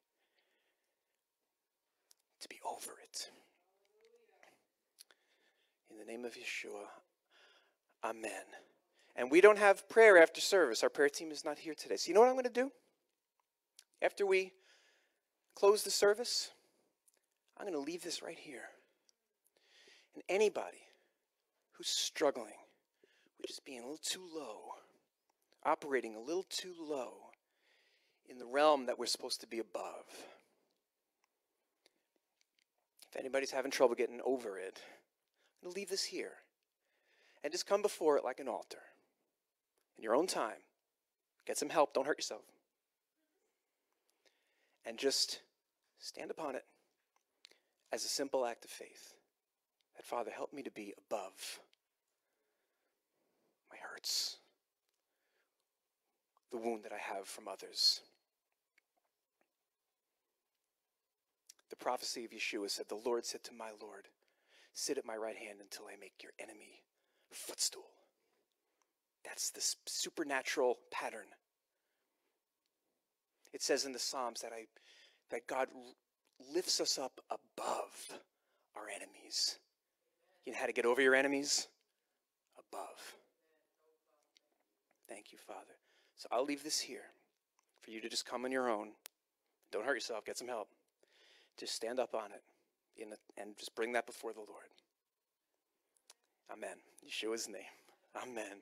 to 2.41 2.49
be 2.49 2.57
over 2.65 2.91
it 3.01 3.29
In 5.91 5.97
the 5.97 6.05
name 6.05 6.23
of 6.25 6.33
Yeshua, 6.35 6.87
Amen. 8.03 8.31
And 9.15 9.29
we 9.29 9.41
don't 9.41 9.57
have 9.57 9.87
prayer 9.89 10.17
after 10.17 10.39
service. 10.39 10.83
Our 10.83 10.89
prayer 10.89 11.09
team 11.09 11.31
is 11.31 11.43
not 11.43 11.59
here 11.59 11.73
today. 11.73 11.97
So, 11.97 12.07
you 12.09 12.13
know 12.13 12.21
what 12.21 12.29
I'm 12.29 12.35
going 12.35 12.45
to 12.45 12.49
do? 12.49 12.71
After 14.01 14.25
we 14.25 14.53
close 15.55 15.83
the 15.83 15.91
service, 15.91 16.49
I'm 17.57 17.65
going 17.65 17.73
to 17.77 17.91
leave 17.91 18.03
this 18.03 18.23
right 18.23 18.39
here. 18.39 18.63
And 20.13 20.23
anybody 20.29 20.79
who's 21.73 21.89
struggling 21.89 22.53
with 23.39 23.47
just 23.47 23.65
being 23.65 23.79
a 23.79 23.83
little 23.83 23.99
too 24.03 24.25
low, 24.33 24.59
operating 25.65 26.15
a 26.15 26.19
little 26.19 26.45
too 26.49 26.73
low 26.79 27.13
in 28.29 28.37
the 28.37 28.45
realm 28.45 28.85
that 28.85 28.97
we're 28.97 29.05
supposed 29.05 29.41
to 29.41 29.47
be 29.47 29.59
above, 29.59 30.05
if 33.09 33.19
anybody's 33.19 33.51
having 33.51 33.71
trouble 33.71 33.95
getting 33.95 34.21
over 34.25 34.57
it, 34.57 34.79
I'm 35.61 35.67
going 35.67 35.73
to 35.73 35.79
leave 35.79 35.89
this 35.89 36.05
here 36.05 36.31
and 37.43 37.51
just 37.51 37.67
come 37.67 37.81
before 37.81 38.17
it 38.17 38.23
like 38.23 38.39
an 38.39 38.47
altar 38.47 38.79
in 39.97 40.03
your 40.03 40.15
own 40.15 40.27
time. 40.27 40.61
get 41.45 41.57
some 41.57 41.69
help, 41.69 41.93
don't 41.93 42.07
hurt 42.07 42.19
yourself. 42.19 42.43
And 44.85 44.97
just 44.97 45.41
stand 45.99 46.31
upon 46.31 46.55
it 46.55 46.65
as 47.91 48.05
a 48.05 48.07
simple 48.07 48.45
act 48.45 48.65
of 48.65 48.71
faith. 48.71 49.13
That 49.95 50.05
Father, 50.05 50.31
help 50.31 50.53
me 50.53 50.63
to 50.63 50.71
be 50.71 50.93
above 50.97 51.59
my 53.69 53.77
hurts, 53.77 54.37
the 56.51 56.57
wound 56.57 56.83
that 56.83 56.93
I 56.93 56.97
have 56.97 57.27
from 57.27 57.47
others. 57.47 58.01
The 61.69 61.75
prophecy 61.75 62.25
of 62.25 62.31
Yeshua 62.31 62.69
said, 62.69 62.87
The 62.89 62.95
Lord 62.95 63.25
said 63.25 63.43
to 63.45 63.53
my 63.53 63.69
Lord, 63.81 64.07
Sit 64.73 64.97
at 64.97 65.05
my 65.05 65.15
right 65.15 65.37
hand 65.37 65.59
until 65.61 65.85
I 65.85 65.99
make 65.99 66.23
your 66.23 66.31
enemy 66.39 66.83
footstool. 67.31 67.90
That's 69.25 69.51
the 69.51 69.61
supernatural 69.85 70.77
pattern. 70.91 71.27
It 73.53 73.61
says 73.61 73.85
in 73.85 73.91
the 73.91 73.99
Psalms 73.99 74.41
that 74.41 74.51
I 74.53 74.65
that 75.29 75.47
God 75.47 75.67
lifts 76.53 76.81
us 76.81 76.97
up 76.97 77.21
above 77.29 78.19
our 78.75 78.87
enemies. 78.93 79.59
You 80.45 80.53
know 80.53 80.59
how 80.59 80.65
to 80.65 80.73
get 80.73 80.85
over 80.85 81.01
your 81.01 81.15
enemies? 81.15 81.67
Above. 82.57 83.15
Thank 85.07 85.31
you, 85.31 85.37
Father. 85.37 85.77
So 86.15 86.27
I'll 86.31 86.45
leave 86.45 86.63
this 86.63 86.79
here 86.79 87.03
for 87.81 87.91
you 87.91 88.01
to 88.01 88.09
just 88.09 88.25
come 88.25 88.45
on 88.45 88.51
your 88.51 88.69
own. 88.69 88.89
Don't 89.71 89.85
hurt 89.85 89.95
yourself, 89.95 90.25
get 90.25 90.37
some 90.37 90.47
help. 90.47 90.67
Just 91.57 91.75
stand 91.75 91.99
up 91.99 92.13
on 92.13 92.31
it 92.31 92.43
and 93.37 93.57
just 93.57 93.75
bring 93.75 93.93
that 93.93 94.05
before 94.05 94.33
the 94.33 94.39
Lord. 94.39 94.69
Amen. 96.51 96.77
Yeshua's 97.07 97.47
name. 97.47 97.61
Amen. 98.21 98.61